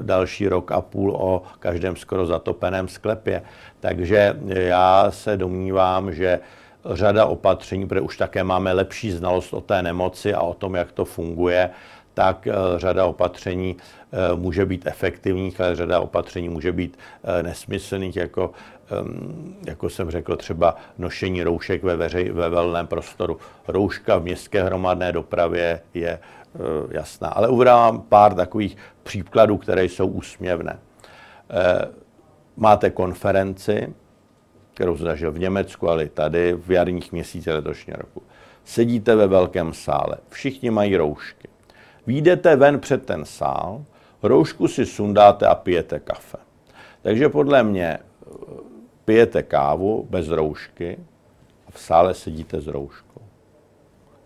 další 0.00 0.48
rok 0.48 0.72
a 0.72 0.80
půl 0.80 1.10
o 1.10 1.42
každém 1.58 1.96
skoro 1.96 2.26
zatopeném 2.26 2.88
sklepě. 2.88 3.42
Takže 3.80 4.36
já 4.48 5.10
se 5.10 5.36
domnívám, 5.36 6.14
že 6.14 6.40
řada 6.84 7.26
opatření, 7.26 7.88
protože 7.88 8.00
už 8.00 8.16
také 8.16 8.44
máme 8.44 8.72
lepší 8.72 9.10
znalost 9.10 9.52
o 9.54 9.60
té 9.60 9.82
nemoci 9.82 10.34
a 10.34 10.40
o 10.40 10.54
tom, 10.54 10.74
jak 10.74 10.92
to 10.92 11.04
funguje, 11.04 11.70
tak 12.14 12.46
eh, 12.46 12.52
řada 12.76 13.06
opatření 13.06 13.76
eh, 14.12 14.36
může 14.36 14.66
být 14.66 14.86
efektivních, 14.86 15.60
ale 15.60 15.76
řada 15.76 16.00
opatření 16.00 16.48
může 16.48 16.72
být 16.72 16.98
eh, 17.24 17.42
nesmyslných, 17.42 18.16
jako, 18.16 18.50
ehm, 18.90 19.56
jako 19.66 19.90
jsem 19.90 20.10
řekl, 20.10 20.36
třeba 20.36 20.76
nošení 20.98 21.42
roušek 21.42 21.82
ve, 21.82 21.96
veřej, 21.96 22.30
ve 22.30 22.48
velném 22.48 22.86
prostoru. 22.86 23.38
Rouška 23.68 24.18
v 24.18 24.22
městské 24.22 24.62
hromadné 24.62 25.12
dopravě 25.12 25.80
je 25.94 26.18
jasná. 26.90 27.28
Ale 27.28 27.48
uvedám 27.48 28.00
pár 28.00 28.34
takových 28.34 28.76
příkladů, 29.02 29.56
které 29.56 29.84
jsou 29.84 30.06
úsměvné. 30.06 30.78
Máte 32.56 32.90
konferenci, 32.90 33.94
kterou 34.74 34.96
zažil 34.96 35.32
v 35.32 35.38
Německu, 35.38 35.88
ale 35.88 36.04
i 36.04 36.08
tady 36.08 36.52
v 36.52 36.70
jarních 36.70 37.12
měsících 37.12 37.52
letošního 37.52 37.98
roku. 37.98 38.22
Sedíte 38.64 39.16
ve 39.16 39.26
velkém 39.26 39.72
sále, 39.74 40.16
všichni 40.28 40.70
mají 40.70 40.96
roušky. 40.96 41.48
Výjdete 42.06 42.56
ven 42.56 42.80
před 42.80 43.06
ten 43.06 43.24
sál, 43.24 43.84
roušku 44.22 44.68
si 44.68 44.86
sundáte 44.86 45.46
a 45.46 45.54
pijete 45.54 46.00
kafe. 46.00 46.38
Takže 47.02 47.28
podle 47.28 47.62
mě 47.62 47.98
pijete 49.04 49.42
kávu 49.42 50.06
bez 50.10 50.28
roušky 50.28 50.98
a 51.68 51.70
v 51.70 51.80
sále 51.80 52.14
sedíte 52.14 52.60
s 52.60 52.66
rouškou 52.66 53.11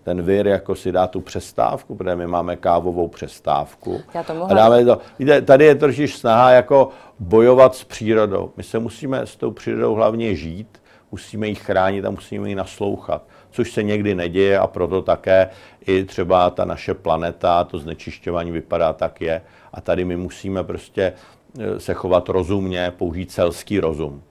ten 0.07 0.23
vir 0.23 0.47
jako 0.47 0.75
si 0.75 0.92
dá 0.92 1.07
tu 1.07 1.21
přestávku, 1.21 1.95
protože 1.95 2.16
my 2.16 2.27
máme 2.27 2.57
kávovou 2.57 3.09
přestávku. 3.09 4.01
Já 4.14 4.23
to 4.23 4.45
a 4.45 4.55
dáme 4.55 4.85
to. 4.85 4.99
Víte, 5.19 5.42
tady 5.42 5.64
je 5.64 5.75
trošič 5.75 6.16
snaha 6.16 6.51
jako 6.51 6.88
bojovat 7.19 7.75
s 7.75 7.85
přírodou. 7.85 8.53
My 8.57 8.62
se 8.62 8.79
musíme 8.79 9.27
s 9.27 9.37
tou 9.37 9.51
přírodou 9.51 9.95
hlavně 9.95 10.35
žít, 10.35 10.83
musíme 11.11 11.49
ji 11.49 11.55
chránit 11.55 12.05
a 12.05 12.11
musíme 12.11 12.49
ji 12.49 12.55
naslouchat, 12.55 13.23
což 13.51 13.73
se 13.73 13.83
někdy 13.83 14.14
neděje 14.14 14.59
a 14.59 14.66
proto 14.66 15.03
také 15.03 15.51
i 15.87 16.05
třeba 16.05 16.51
ta 16.51 16.64
naše 16.64 16.95
planeta, 16.95 17.64
to 17.64 17.79
znečišťování 17.79 18.51
vypadá 18.51 18.92
tak 18.92 19.21
je. 19.21 19.42
A 19.73 19.81
tady 19.81 20.05
my 20.05 20.16
musíme 20.16 20.64
prostě 20.64 21.12
eh, 21.59 21.81
se 21.81 21.95
chovat 21.95 22.29
rozumně, 22.29 22.92
použít 22.97 23.31
selský 23.31 23.81
rozum. 23.81 24.23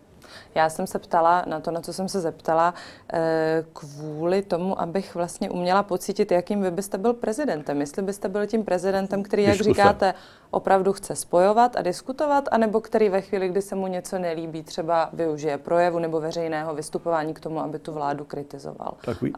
Já 0.56 0.70
jsem 0.70 0.88
se 0.88 1.00
ptala 1.00 1.44
na 1.48 1.60
to, 1.60 1.72
na 1.72 1.82
co 1.82 1.94
jsem 1.94 2.10
se 2.10 2.22
zeptala, 2.22 2.74
eh, 3.14 3.66
kvůli 3.74 4.42
tomu, 4.42 4.82
abych 4.82 5.16
vlastně 5.16 5.50
uměla 5.50 5.84
pocítit, 5.84 6.32
jakým 6.32 6.62
vy 6.62 6.72
byste 6.72 6.98
byl 6.98 7.14
prezidentem. 7.14 7.82
Jestli 7.82 8.02
byste 8.02 8.30
byl 8.30 8.46
tím 8.46 8.64
prezidentem, 8.64 9.24
který, 9.24 9.44
jak 9.44 9.58
Diskuse. 9.58 9.70
říkáte, 9.70 10.14
opravdu 10.52 10.94
chce 10.94 11.16
spojovat 11.16 11.76
a 11.76 11.82
diskutovat, 11.82 12.50
anebo 12.52 12.82
který 12.82 13.10
ve 13.10 13.22
chvíli, 13.22 13.50
kdy 13.50 13.62
se 13.62 13.76
mu 13.76 13.88
něco 13.88 14.20
nelíbí, 14.20 14.64
třeba 14.64 15.10
využije 15.14 15.58
projevu 15.58 16.00
nebo 16.00 16.20
veřejného 16.20 16.76
vystupování 16.76 17.34
k 17.34 17.40
tomu, 17.40 17.60
aby 17.60 17.80
tu 17.80 17.92
vládu 17.92 18.26
kritizoval. 18.26 18.94
Tak, 19.06 19.22
ví, 19.22 19.34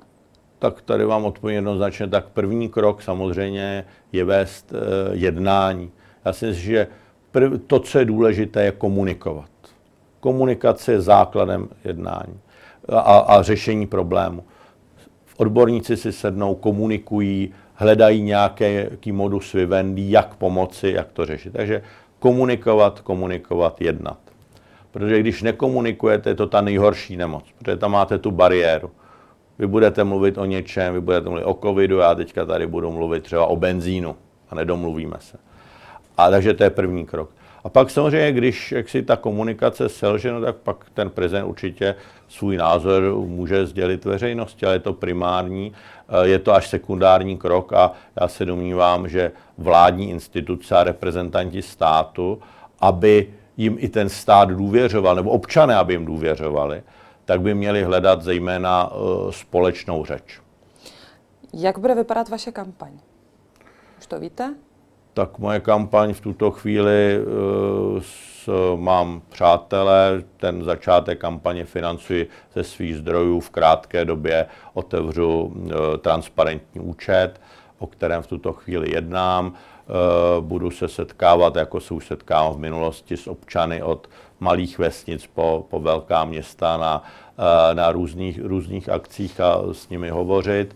tak 0.60 0.82
tady 0.82 1.06
vám 1.06 1.26
odpovím 1.26 1.56
jednoznačně. 1.56 2.08
Tak 2.08 2.26
první 2.26 2.70
krok 2.70 3.02
samozřejmě 3.02 3.86
je 4.12 4.24
vést 4.24 4.72
uh, 4.72 4.78
jednání. 5.12 5.92
Já 6.26 6.34
si 6.34 6.46
myslím, 6.46 6.66
že 6.66 6.88
prv, 7.32 7.52
to, 7.68 7.80
co 7.80 8.00
je 8.00 8.06
důležité, 8.06 8.64
je 8.64 8.72
komunikovat. 8.72 9.50
Komunikace 10.28 10.92
je 10.92 11.02
základem 11.02 11.70
jednání 11.84 12.40
a, 12.90 13.00
a 13.00 13.42
řešení 13.42 13.88
problému. 13.88 14.44
Odborníci 15.38 15.98
si 15.98 16.12
sednou, 16.12 16.56
komunikují, 16.56 17.54
hledají 17.74 18.22
nějaký 18.22 19.12
modus 19.12 19.54
vivendi, 19.54 20.12
jak 20.12 20.36
pomoci, 20.36 20.94
jak 20.96 21.08
to 21.12 21.26
řešit. 21.26 21.54
Takže 21.54 21.82
komunikovat, 22.20 23.02
komunikovat, 23.02 23.82
jednat. 23.82 24.18
Protože 24.92 25.20
když 25.20 25.44
nekomunikujete, 25.44 26.30
je 26.30 26.36
to 26.36 26.48
ta 26.48 26.62
nejhorší 26.62 27.18
nemoc, 27.18 27.44
protože 27.60 27.78
tam 27.78 27.92
máte 27.92 28.18
tu 28.18 28.32
bariéru. 28.32 28.92
Vy 29.60 29.68
budete 29.68 30.04
mluvit 30.04 30.38
o 30.38 30.46
něčem, 30.46 30.94
vy 30.94 31.02
budete 31.02 31.30
mluvit 31.30 31.46
o 31.46 31.54
covidu, 31.54 31.98
já 31.98 32.16
teďka 32.16 32.46
tady 32.46 32.68
budu 32.68 32.92
mluvit 32.92 33.24
třeba 33.24 33.46
o 33.46 33.56
benzínu 33.56 34.16
a 34.50 34.56
nedomluvíme 34.56 35.18
se. 35.20 35.38
A 36.18 36.30
takže 36.30 36.54
to 36.54 36.64
je 36.64 36.70
první 36.70 37.06
krok. 37.06 37.30
A 37.68 37.70
pak 37.70 37.90
samozřejmě, 37.90 38.32
když 38.32 38.72
jak 38.72 38.90
si 38.90 39.04
ta 39.04 39.16
komunikace 39.16 39.90
selže, 39.90 40.32
no 40.32 40.42
tak 40.42 40.56
pak 40.56 40.86
ten 40.94 41.10
prezident 41.10 41.46
určitě 41.46 41.96
svůj 42.28 42.58
názor 42.58 43.04
může 43.26 43.66
sdělit 43.66 44.06
veřejnosti, 44.06 44.66
ale 44.66 44.76
je 44.76 44.80
to 44.80 44.94
primární, 44.94 45.74
eh, 46.10 46.28
je 46.28 46.40
to 46.40 46.54
až 46.54 46.68
sekundární 46.68 47.38
krok 47.38 47.74
a 47.74 47.92
já 48.22 48.28
se 48.28 48.46
domnívám, 48.46 49.10
že 49.10 49.32
vládní 49.58 50.10
instituce 50.10 50.76
a 50.76 50.84
reprezentanti 50.84 51.62
státu, 51.62 52.40
aby 52.80 53.34
jim 53.58 53.76
i 53.80 53.90
ten 53.90 54.10
stát 54.10 54.50
důvěřoval, 54.50 55.16
nebo 55.16 55.32
občané, 55.32 55.76
aby 55.76 55.94
jim 55.94 56.06
důvěřovali, 56.06 56.84
tak 57.26 57.42
by 57.42 57.54
měli 57.54 57.84
hledat 57.84 58.22
zejména 58.22 58.92
eh, 58.92 59.32
společnou 59.32 60.06
řeč. 60.06 60.42
Jak 61.54 61.80
bude 61.80 61.96
vypadat 61.96 62.30
vaše 62.30 62.52
kampaň? 62.52 62.92
Už 64.00 64.08
to 64.08 64.20
víte? 64.20 64.56
Tak 65.18 65.42
moje 65.42 65.60
kampaň 65.66 66.14
v 66.14 66.22
tuto 66.22 66.52
chvíli 66.52 67.18
uh, 67.18 67.98
s, 68.02 68.50
mám 68.76 69.22
přátelé, 69.30 70.24
ten 70.38 70.64
začátek 70.64 71.20
kampaně 71.20 71.66
financuji 71.66 72.30
ze 72.56 72.64
svých 72.64 72.98
zdrojů. 72.98 73.40
V 73.40 73.50
krátké 73.50 74.06
době 74.06 74.46
otevřu 74.74 75.42
uh, 75.42 75.72
transparentní 75.98 76.82
účet, 76.82 77.42
o 77.80 77.88
kterém 77.88 78.22
v 78.22 78.28
tuto 78.28 78.54
chvíli 78.54 78.94
jednám. 78.94 79.48
Uh, 79.48 80.46
budu 80.46 80.72
se 80.72 80.88
setkávat, 80.88 81.56
jako 81.56 81.80
se 81.80 81.94
už 81.94 82.08
setkám 82.08 82.54
v 82.54 82.58
minulosti, 82.58 83.18
s 83.18 83.28
občany 83.28 83.84
od 83.84 84.10
malých 84.40 84.80
vesnic 84.80 85.28
po, 85.28 85.66
po 85.70 85.80
velká 85.80 86.26
města 86.26 86.78
na, 86.78 87.04
na 87.74 87.92
různých, 87.92 88.46
různých 88.46 88.90
akcích 88.90 89.42
a 89.42 89.62
s 89.72 89.90
nimi 89.90 90.10
hovořit. 90.10 90.76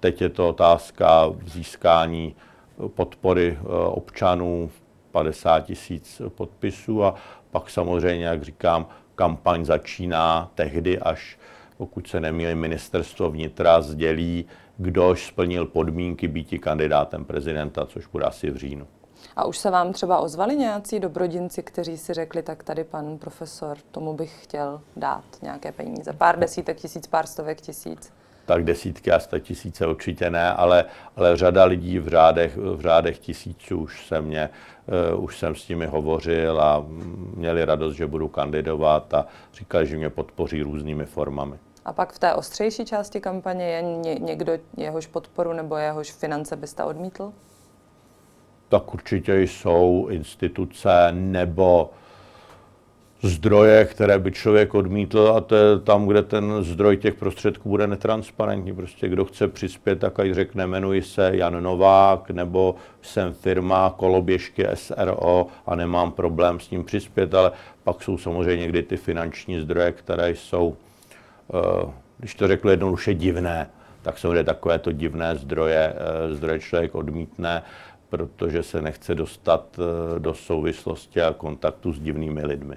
Teď 0.00 0.20
je 0.20 0.28
to 0.28 0.48
otázka 0.48 1.32
získání 1.46 2.34
podpory 2.94 3.58
eh, 3.60 3.66
občanů, 3.86 4.70
50 5.10 5.60
tisíc 5.60 6.22
podpisů 6.28 7.04
a 7.04 7.14
pak 7.50 7.70
samozřejmě, 7.70 8.24
jak 8.24 8.42
říkám, 8.42 8.86
kampaň 9.14 9.64
začíná 9.64 10.50
tehdy, 10.54 10.98
až 10.98 11.38
pokud 11.76 12.06
se 12.08 12.20
nemýlím, 12.20 12.58
ministerstvo 12.58 13.30
vnitra 13.30 13.82
sdělí, 13.82 14.46
kdož 14.76 15.26
splnil 15.26 15.66
podmínky 15.66 16.28
býti 16.28 16.58
kandidátem 16.58 17.24
prezidenta, 17.24 17.86
což 17.86 18.06
bude 18.06 18.24
asi 18.24 18.50
v 18.50 18.56
říjnu. 18.56 18.86
A 19.36 19.44
už 19.44 19.58
se 19.58 19.70
vám 19.70 19.92
třeba 19.92 20.18
ozvali 20.18 20.56
nějací 20.56 21.00
dobrodinci, 21.00 21.62
kteří 21.62 21.98
si 21.98 22.14
řekli, 22.14 22.42
tak 22.42 22.62
tady 22.62 22.84
pan 22.84 23.18
profesor, 23.18 23.76
tomu 23.90 24.14
bych 24.14 24.42
chtěl 24.42 24.80
dát 24.96 25.24
nějaké 25.42 25.72
peníze. 25.72 26.12
Pár 26.12 26.38
desítek 26.38 26.76
tisíc, 26.76 27.06
pár 27.06 27.26
stovek 27.26 27.60
tisíc 27.60 28.12
tak 28.46 28.64
desítky 28.64 29.12
a 29.12 29.18
sta 29.18 29.38
tisíce 29.38 29.86
určitě 29.86 30.30
ne, 30.30 30.52
ale, 30.54 30.84
ale 31.16 31.36
řada 31.36 31.64
lidí 31.64 31.98
v 31.98 32.08
řádech, 32.08 32.56
v 32.56 32.80
řádech 32.80 33.18
tisíců 33.18 33.78
už 33.78 34.06
se 34.06 34.20
mě, 34.20 34.50
uh, 35.14 35.24
už 35.24 35.38
jsem 35.38 35.54
s 35.54 35.68
nimi 35.68 35.86
hovořil 35.86 36.60
a 36.60 36.84
měli 37.34 37.64
radost, 37.64 37.94
že 37.94 38.06
budu 38.06 38.28
kandidovat 38.28 39.14
a 39.14 39.26
říkali, 39.54 39.86
že 39.86 39.96
mě 39.96 40.10
podpoří 40.10 40.62
různými 40.62 41.04
formami. 41.04 41.58
A 41.84 41.92
pak 41.92 42.12
v 42.12 42.18
té 42.18 42.34
ostřejší 42.34 42.84
části 42.84 43.20
kampaně 43.20 43.64
je 43.64 43.82
ně, 43.82 44.14
někdo, 44.14 44.52
jehož 44.76 45.06
podporu 45.06 45.52
nebo 45.52 45.76
jehož 45.76 46.12
finance 46.12 46.56
byste 46.56 46.84
odmítl? 46.84 47.32
Tak 48.68 48.94
určitě 48.94 49.40
jsou 49.40 50.06
instituce 50.10 51.08
nebo 51.12 51.90
zdroje, 53.22 53.84
které 53.84 54.18
by 54.18 54.32
člověk 54.32 54.74
odmítl 54.74 55.34
a 55.36 55.40
to 55.40 55.54
je 55.54 55.78
tam, 55.78 56.06
kde 56.06 56.22
ten 56.22 56.52
zdroj 56.60 56.96
těch 56.96 57.14
prostředků 57.14 57.68
bude 57.68 57.86
netransparentní. 57.86 58.72
Prostě 58.74 59.08
kdo 59.08 59.24
chce 59.24 59.48
přispět, 59.48 59.98
tak 59.98 60.20
ať 60.20 60.32
řekne, 60.32 60.64
jmenuji 60.64 61.02
se 61.02 61.30
Jan 61.34 61.62
Novák, 61.62 62.30
nebo 62.30 62.74
jsem 63.02 63.34
firma 63.34 63.94
koloběžky 63.96 64.66
SRO 64.74 65.46
a 65.66 65.74
nemám 65.74 66.12
problém 66.12 66.60
s 66.60 66.70
ním 66.70 66.84
přispět, 66.84 67.34
ale 67.34 67.52
pak 67.84 68.02
jsou 68.02 68.18
samozřejmě 68.18 68.60
někdy 68.60 68.82
ty 68.82 68.96
finanční 68.96 69.60
zdroje, 69.60 69.92
které 69.92 70.30
jsou, 70.30 70.76
eh, 71.54 71.90
když 72.18 72.34
to 72.34 72.48
řeknu 72.48 72.70
jednoduše, 72.70 73.14
divné, 73.14 73.70
tak 74.02 74.18
jsou 74.18 74.44
takové 74.44 74.78
to 74.78 74.92
divné 74.92 75.36
zdroje, 75.36 75.94
eh, 75.96 76.34
zdroje 76.34 76.60
člověk 76.60 76.94
odmítne, 76.94 77.62
protože 78.12 78.62
se 78.62 78.82
nechce 78.82 79.14
dostat 79.14 79.78
eh, 79.78 80.18
do 80.20 80.34
souvislosti 80.34 81.22
a 81.22 81.32
kontaktu 81.32 81.92
s 81.92 81.98
divnými 81.98 82.46
lidmi. 82.46 82.76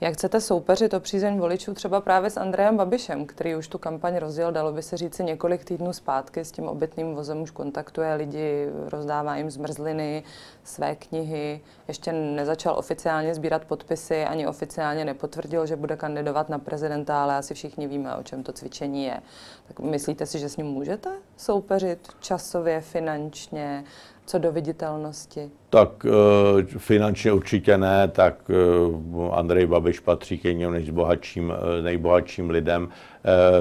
Jak 0.00 0.14
chcete 0.14 0.40
soupeřit 0.40 0.94
o 0.94 1.00
přízeň 1.00 1.38
voličů 1.38 1.74
třeba 1.74 2.00
právě 2.00 2.30
s 2.30 2.36
Andrejem 2.36 2.76
Babišem, 2.76 3.26
který 3.26 3.56
už 3.56 3.68
tu 3.68 3.78
kampaň 3.78 4.16
rozjel, 4.16 4.52
dalo 4.52 4.72
by 4.72 4.82
se 4.82 4.96
říci 4.96 5.24
několik 5.24 5.64
týdnů 5.64 5.92
zpátky, 5.92 6.44
s 6.44 6.52
tím 6.52 6.68
obytným 6.68 7.14
vozem 7.14 7.42
už 7.42 7.50
kontaktuje 7.50 8.14
lidi, 8.14 8.68
rozdává 8.88 9.36
jim 9.36 9.50
zmrzliny, 9.50 10.22
své 10.64 10.96
knihy, 10.96 11.60
ještě 11.88 12.12
nezačal 12.12 12.78
oficiálně 12.78 13.34
sbírat 13.34 13.64
podpisy, 13.64 14.24
ani 14.24 14.46
oficiálně 14.46 15.04
nepotvrdil, 15.04 15.66
že 15.66 15.76
bude 15.76 15.96
kandidovat 15.96 16.48
na 16.48 16.58
prezidenta, 16.58 17.22
ale 17.22 17.36
asi 17.36 17.54
všichni 17.54 17.86
víme, 17.86 18.16
o 18.16 18.22
čem 18.22 18.42
to 18.42 18.52
cvičení 18.52 19.04
je. 19.04 19.20
Tak 19.68 19.80
myslíte 19.80 20.26
si, 20.26 20.38
že 20.38 20.48
s 20.48 20.56
ním 20.56 20.66
můžete 20.66 21.10
soupeřit 21.36 22.08
časově, 22.20 22.80
finančně, 22.80 23.84
co 24.26 24.38
do 24.38 24.52
viditelnosti? 24.52 25.50
Tak 25.70 26.06
eh, 26.06 26.78
finančně 26.78 27.32
určitě 27.32 27.78
ne, 27.78 28.08
tak 28.08 28.50
eh, 28.50 29.30
Andrej 29.32 29.66
Babiš 29.66 30.00
patří 30.00 30.38
k 30.38 30.44
jedním 30.44 30.70
nejbohatším, 30.70 31.52
eh, 31.52 31.82
nejbohatším 31.82 32.50
lidem 32.50 32.88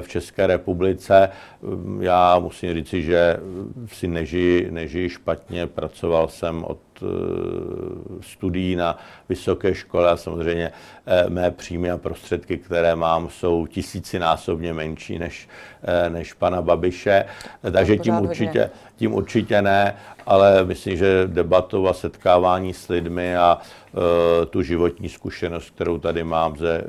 v 0.01 0.07
České 0.07 0.47
republice. 0.47 1.29
Já 1.99 2.39
musím 2.39 2.73
říci, 2.73 3.03
že 3.03 3.37
si 3.85 4.07
nežiji, 4.07 4.71
nežiji 4.71 5.09
špatně, 5.09 5.67
pracoval 5.67 6.27
jsem 6.27 6.63
od 6.63 6.79
studií 8.21 8.75
na 8.75 8.97
vysoké 9.29 9.75
škole 9.75 10.11
a 10.11 10.17
samozřejmě 10.17 10.71
mé 11.29 11.51
příjmy 11.51 11.91
a 11.91 11.97
prostředky, 11.97 12.57
které 12.57 12.95
mám, 12.95 13.29
jsou 13.29 13.67
tisícinásobně 13.67 14.73
menší 14.73 15.19
než, 15.19 15.49
než 16.09 16.33
pana 16.33 16.61
Babiše, 16.61 17.25
takže 17.71 17.97
tím 17.97 18.15
určitě, 18.15 18.69
tím 18.95 19.13
určitě 19.13 19.61
ne, 19.61 19.95
ale 20.25 20.65
myslím, 20.65 20.97
že 20.97 21.27
debatou 21.27 21.87
a 21.87 21.93
setkávání 21.93 22.73
s 22.73 22.87
lidmi 22.87 23.37
a 23.37 23.57
e, 23.61 24.45
tu 24.45 24.61
životní 24.61 25.09
zkušenost, 25.09 25.69
kterou 25.69 25.99
tady 25.99 26.23
mám 26.23 26.57
ze 26.57 26.83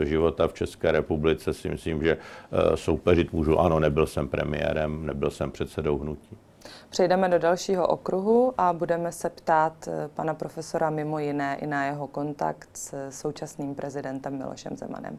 e, 0.00 0.04
života 0.06 0.48
v 0.48 0.52
České 0.52 0.92
republice, 0.92 1.54
si 1.54 1.68
myslím, 1.68 2.02
že 2.02 2.12
e, 2.12 2.76
soupeřit 2.76 3.32
můžu. 3.32 3.58
Ano, 3.58 3.80
nebyl 3.80 4.06
jsem 4.06 4.28
premiérem, 4.28 5.06
nebyl 5.06 5.30
jsem 5.30 5.50
předsedou 5.50 5.98
hnutí. 5.98 6.36
Přejdeme 6.88 7.28
do 7.28 7.38
dalšího 7.38 7.86
okruhu 7.86 8.54
a 8.58 8.72
budeme 8.72 9.12
se 9.12 9.30
ptát 9.30 9.88
e, 9.88 10.08
pana 10.08 10.34
profesora 10.34 10.90
mimo 10.90 11.18
jiné 11.18 11.56
i 11.60 11.66
na 11.66 11.84
jeho 11.84 12.06
kontakt 12.06 12.68
s 12.72 13.10
současným 13.10 13.74
prezidentem 13.74 14.38
Milošem 14.38 14.76
Zemanem. 14.76 15.18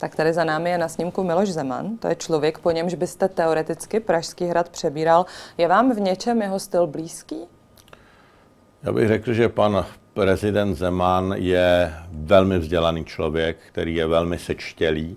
Tak 0.00 0.16
tady 0.16 0.32
za 0.32 0.44
námi 0.44 0.70
je 0.70 0.78
na 0.78 0.88
snímku 0.88 1.24
Miloš 1.24 1.48
Zeman. 1.48 1.96
To 1.98 2.08
je 2.08 2.14
člověk, 2.14 2.58
po 2.58 2.70
němž 2.70 2.94
byste 2.94 3.28
teoreticky 3.28 4.00
Pražský 4.00 4.44
hrad 4.44 4.68
přebíral. 4.68 5.26
Je 5.58 5.68
vám 5.68 5.94
v 5.94 6.00
něčem 6.00 6.42
jeho 6.42 6.58
styl 6.58 6.86
blízký? 6.86 7.36
Já 8.82 8.92
bych 8.92 9.08
řekl, 9.08 9.32
že 9.32 9.48
pan 9.48 9.86
prezident 10.14 10.74
Zeman 10.74 11.34
je 11.36 11.94
velmi 12.12 12.58
vzdělaný 12.58 13.04
člověk, 13.04 13.56
který 13.68 13.94
je 13.94 14.06
velmi 14.06 14.38
sečtělý 14.38 15.16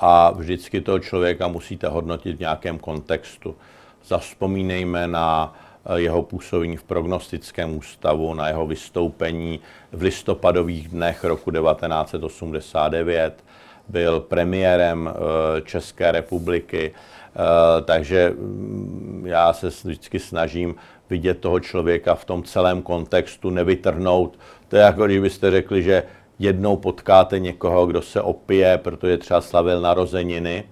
a 0.00 0.30
vždycky 0.30 0.80
toho 0.80 0.98
člověka 0.98 1.48
musíte 1.48 1.88
hodnotit 1.88 2.36
v 2.36 2.40
nějakém 2.40 2.78
kontextu. 2.78 3.56
Zaspomínejme 4.04 5.06
na 5.06 5.54
eh, 5.86 6.00
jeho 6.00 6.22
působení 6.22 6.76
v 6.76 6.82
prognostickém 6.82 7.76
ústavu, 7.76 8.34
na 8.34 8.48
jeho 8.48 8.66
vystoupení 8.66 9.60
v 9.92 10.02
listopadových 10.02 10.88
dnech 10.88 11.24
roku 11.24 11.50
1989, 11.50 13.44
byl 13.88 14.20
premiérem 14.20 15.10
eh, 15.10 15.60
České 15.60 16.12
republiky, 16.12 16.92
eh, 16.94 17.82
takže 17.82 18.30
mm, 18.30 19.22
já 19.26 19.52
se 19.52 19.68
vždycky 19.68 20.18
snažím 20.18 20.74
vidět 21.10 21.38
toho 21.38 21.60
člověka 21.60 22.14
v 22.14 22.24
tom 22.24 22.42
celém 22.42 22.82
kontextu, 22.82 23.50
nevytrhnout. 23.50 24.38
To 24.68 24.76
je 24.76 24.82
jako 24.82 25.06
kdybyste 25.06 25.50
řekli, 25.50 25.82
že 25.82 26.02
jednou 26.38 26.76
potkáte 26.76 27.38
někoho, 27.38 27.86
kdo 27.86 28.02
se 28.02 28.20
opije, 28.20 28.78
protože 28.78 29.18
třeba 29.18 29.40
slavil 29.40 29.80
narozeniny 29.80 30.64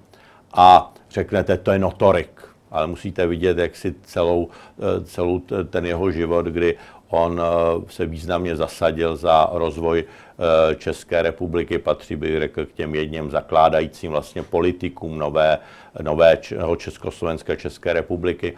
a 0.53 0.95
řeknete, 1.11 1.57
to 1.57 1.71
je 1.71 1.79
notorik. 1.79 2.40
Ale 2.71 2.87
musíte 2.87 3.27
vidět, 3.27 3.59
jak 3.59 3.77
si 3.77 3.95
celou, 4.03 4.49
eh, 4.79 5.05
celou 5.05 5.39
ten 5.71 5.87
jeho 5.87 6.11
život, 6.11 6.47
kdy 6.47 6.77
On 7.09 7.41
eh, 7.41 7.93
se 7.93 8.07
významně 8.07 8.57
zasadil 8.57 9.17
za 9.17 9.49
rozvoj 9.53 10.05
eh, 10.05 10.75
České 10.75 11.23
republiky, 11.23 11.79
patří 11.79 12.17
bych 12.17 12.39
řekl 12.39 12.67
k 12.67 12.73
těm 12.73 12.95
jedním 12.95 13.31
zakládajícím 13.31 14.11
vlastně 14.11 14.43
politikům 14.43 15.19
nové, 15.19 15.59
nové 16.03 16.39
československé 16.77 17.57
České 17.57 17.93
republiky. 17.93 18.55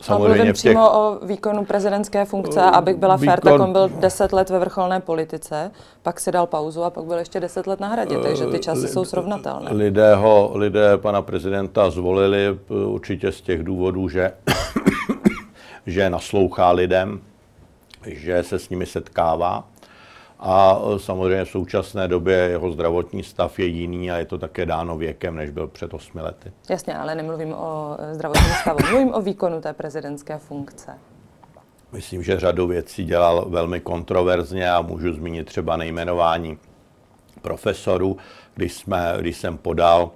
Samozřejmě 0.00 0.28
mluvím 0.28 0.44
těch... 0.44 0.54
přímo 0.54 0.90
o 0.90 1.26
výkonu 1.26 1.64
prezidentské 1.64 2.24
funkce, 2.24 2.62
abych 2.62 2.96
byla 2.96 3.16
Výkon... 3.16 3.28
fér, 3.28 3.40
tak 3.40 3.60
on 3.60 3.72
byl 3.72 3.88
deset 3.88 4.32
let 4.32 4.50
ve 4.50 4.58
vrcholné 4.58 5.00
politice, 5.00 5.70
pak 6.02 6.20
si 6.20 6.32
dal 6.32 6.46
pauzu 6.46 6.84
a 6.84 6.90
pak 6.90 7.04
byl 7.04 7.18
ještě 7.18 7.40
deset 7.40 7.66
let 7.66 7.80
na 7.80 7.88
hradě, 7.88 8.18
takže 8.18 8.46
ty 8.46 8.58
časy 8.58 8.88
jsou 8.88 9.04
srovnatelné. 9.04 9.70
Lidé, 9.72 10.14
ho, 10.14 10.50
lidé 10.54 10.96
pana 10.96 11.22
prezidenta 11.22 11.90
zvolili 11.90 12.46
eh, 12.46 12.74
určitě 12.86 13.32
z 13.32 13.40
těch 13.40 13.62
důvodů, 13.62 14.08
že, 14.08 14.32
že 15.86 16.10
naslouchá 16.10 16.70
lidem, 16.70 17.20
že 18.06 18.42
se 18.42 18.58
s 18.58 18.68
nimi 18.68 18.86
setkává. 18.86 19.64
A 20.42 20.78
e, 20.94 20.98
samozřejmě 20.98 21.44
v 21.44 21.48
současné 21.48 22.08
době 22.08 22.36
jeho 22.36 22.72
zdravotní 22.72 23.22
stav 23.22 23.58
je 23.58 23.66
jiný 23.66 24.10
a 24.10 24.16
je 24.16 24.24
to 24.24 24.38
také 24.38 24.66
dáno 24.66 24.96
věkem, 24.96 25.36
než 25.36 25.50
byl 25.50 25.68
před 25.68 25.94
osmi 25.94 26.20
lety. 26.20 26.52
Jasně, 26.68 26.94
ale 26.94 27.14
nemluvím 27.14 27.54
o 27.54 27.96
e, 27.98 28.14
zdravotním 28.14 28.52
stavu, 28.60 28.78
mluvím 28.90 29.14
o 29.14 29.20
výkonu 29.20 29.60
té 29.60 29.72
prezidentské 29.72 30.38
funkce. 30.38 30.98
myslím, 31.92 32.22
že 32.22 32.40
řadu 32.40 32.66
věcí 32.66 33.04
dělal 33.04 33.44
velmi 33.48 33.80
kontroverzně 33.80 34.70
a 34.70 34.82
můžu 34.82 35.12
zmínit 35.12 35.44
třeba 35.44 35.76
nejmenování 35.76 36.58
profesorů, 37.42 38.16
když, 38.54 38.72
jsme, 38.72 39.14
když 39.20 39.36
jsem 39.36 39.58
podal 39.58 40.10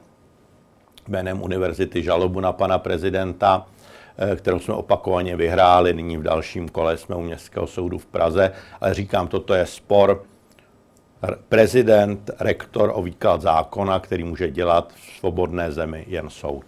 jménem 1.08 1.42
univerzity 1.42 2.02
žalobu 2.02 2.40
na 2.40 2.52
pana 2.52 2.78
prezidenta, 2.78 3.66
eh, 3.66 3.73
kterou 4.36 4.58
jsme 4.58 4.74
opakovaně 4.74 5.36
vyhráli. 5.36 5.94
Nyní 5.94 6.16
v 6.16 6.22
dalším 6.22 6.68
kole 6.68 6.96
jsme 6.96 7.16
u 7.16 7.20
Městského 7.20 7.66
soudu 7.66 7.98
v 7.98 8.06
Praze. 8.06 8.52
Ale 8.80 8.94
říkám, 8.94 9.28
toto 9.28 9.54
je 9.54 9.66
spor 9.66 10.24
prezident, 11.48 12.30
rektor 12.40 12.92
o 12.94 13.02
výklad 13.02 13.42
zákona, 13.42 14.00
který 14.00 14.24
může 14.24 14.50
dělat 14.50 14.92
v 14.92 15.18
svobodné 15.18 15.72
zemi 15.72 16.04
jen 16.08 16.30
soud. 16.30 16.64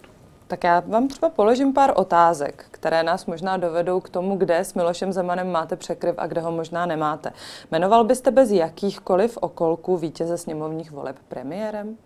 Tak 0.47 0.63
já 0.63 0.79
vám 0.79 1.07
třeba 1.07 1.29
položím 1.29 1.73
pár 1.73 1.93
otázek, 1.95 2.65
které 2.71 3.03
nás 3.03 3.25
možná 3.25 3.57
dovedou 3.57 3.99
k 3.99 4.09
tomu, 4.09 4.37
kde 4.37 4.59
s 4.59 4.73
Milošem 4.73 5.13
Zemanem 5.13 5.51
máte 5.51 5.75
překryv 5.75 6.15
a 6.17 6.27
kde 6.27 6.41
ho 6.41 6.51
možná 6.51 6.85
nemáte. 6.85 7.33
Jmenoval 7.71 8.03
byste 8.03 8.31
bez 8.31 8.51
jakýchkoliv 8.51 9.37
okolků 9.41 9.97
vítěze 9.97 10.37
sněmovních 10.37 10.91
voleb 10.91 11.15
premiérem? 11.27 11.97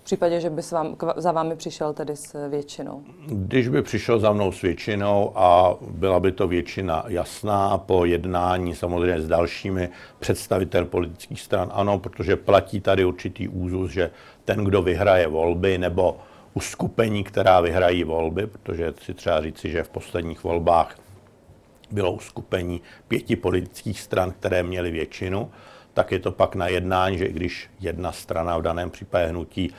V 0.00 0.02
případě, 0.02 0.40
že 0.40 0.50
by 0.50 0.62
vám, 0.72 0.96
za 1.16 1.32
vámi 1.32 1.56
přišel 1.56 1.92
tedy 1.92 2.16
s 2.16 2.48
většinou? 2.48 3.02
Když 3.26 3.68
by 3.68 3.82
přišel 3.82 4.18
za 4.18 4.32
mnou 4.32 4.52
s 4.52 4.62
většinou 4.62 5.32
a 5.34 5.74
byla 5.90 6.20
by 6.20 6.32
to 6.32 6.48
většina 6.48 7.04
jasná 7.08 7.78
po 7.78 8.04
jednání 8.04 8.74
samozřejmě 8.74 9.20
s 9.20 9.28
dalšími 9.28 9.88
představitel 10.18 10.84
politických 10.84 11.40
stran, 11.40 11.70
ano, 11.72 11.98
protože 11.98 12.36
platí 12.36 12.80
tady 12.80 13.04
určitý 13.04 13.48
úzus, 13.48 13.90
že 13.90 14.10
ten, 14.44 14.64
kdo 14.64 14.82
vyhraje 14.82 15.26
volby 15.26 15.78
nebo 15.78 16.16
uskupení, 16.54 17.24
která 17.24 17.60
vyhrají 17.60 18.04
volby, 18.04 18.46
protože 18.46 18.94
si 19.02 19.14
třeba 19.14 19.42
říci, 19.42 19.70
že 19.70 19.82
v 19.82 19.88
posledních 19.88 20.44
volbách 20.44 20.98
bylo 21.90 22.12
uskupení 22.12 22.80
pěti 23.08 23.36
politických 23.36 24.00
stran, 24.00 24.32
které 24.32 24.62
měly 24.62 24.90
většinu, 24.90 25.50
tak 26.00 26.12
je 26.12 26.18
to 26.18 26.32
pak 26.32 26.54
na 26.54 26.68
jednání, 26.68 27.18
že 27.18 27.24
i 27.24 27.32
když 27.32 27.70
jedna 27.80 28.12
strana 28.12 28.58
v 28.58 28.62
daném 28.62 28.90
případě 28.90 29.26
hnutí 29.26 29.72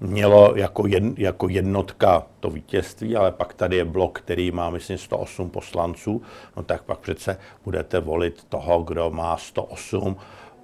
mělo 0.00 0.56
jako, 0.56 0.86
jed, 0.86 1.18
jako 1.18 1.48
jednotka 1.48 2.26
to 2.40 2.50
vítězství, 2.50 3.16
ale 3.16 3.32
pak 3.32 3.54
tady 3.54 3.76
je 3.76 3.84
blok, 3.84 4.18
který 4.18 4.50
má, 4.50 4.70
myslím, 4.70 4.98
108 4.98 5.50
poslanců, 5.50 6.22
no 6.56 6.62
tak 6.62 6.82
pak 6.82 6.98
přece 6.98 7.38
budete 7.64 8.00
volit 8.00 8.44
toho, 8.44 8.82
kdo 8.82 9.10
má 9.10 9.36
108, 9.36 10.16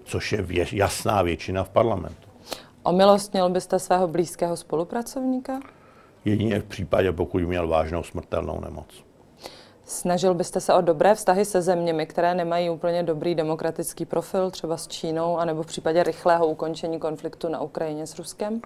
což 0.05 0.33
je 0.33 0.43
vě, 0.43 0.67
jasná 0.73 1.23
většina 1.23 1.65
v 1.65 1.71
parlamentu. 1.71 2.29
Omilostnil 2.83 3.49
byste 3.49 3.79
svého 3.79 4.09
blízkého 4.09 4.57
spolupracovníka? 4.57 5.61
Jedině 6.25 6.61
v 6.61 6.65
případě, 6.65 7.13
pokud 7.13 7.43
měl 7.43 7.69
vážnou 7.69 8.03
smrtelnou 8.03 8.61
nemoc. 8.61 9.05
Snažil 9.87 10.35
byste 10.35 10.61
se 10.61 10.75
o 10.75 10.81
dobré 10.81 11.15
vztahy 11.15 11.45
se 11.45 11.63
zeměmi, 11.63 12.07
které 12.07 12.35
nemají 12.35 12.71
úplně 12.71 13.03
dobrý 13.03 13.35
demokratický 13.35 14.05
profil, 14.05 14.51
třeba 14.51 14.77
s 14.77 14.89
Čínou, 14.89 15.39
anebo 15.39 15.63
v 15.63 15.67
případě 15.67 16.03
rychlého 16.03 16.47
ukončení 16.47 16.99
konfliktu 16.99 17.49
na 17.49 17.61
Ukrajině 17.61 18.07
s 18.07 18.19
Ruskem? 18.19 18.61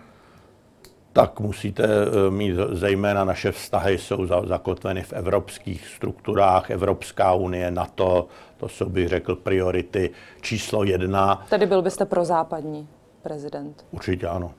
Tak 1.12 1.40
musíte 1.40 1.84
eh, 1.84 2.30
mít, 2.30 2.56
zejména 2.72 3.24
naše 3.24 3.52
vztahy 3.52 3.98
jsou 3.98 4.26
zakotveny 4.26 5.02
v 5.02 5.12
evropských 5.12 5.86
strukturách, 5.88 6.70
Evropská 6.70 7.34
unie, 7.34 7.70
NATO, 7.70 8.26
to 8.56 8.68
jsou, 8.68 8.88
bych 8.88 9.08
řekl, 9.08 9.34
priority 9.34 10.10
číslo 10.40 10.84
jedna. 10.84 11.46
Tedy 11.50 11.66
byl 11.66 11.82
byste 11.82 12.04
pro 12.04 12.24
západní 12.24 12.88
prezident? 13.22 13.84
Určitě 13.90 14.26
ano. 14.26 14.52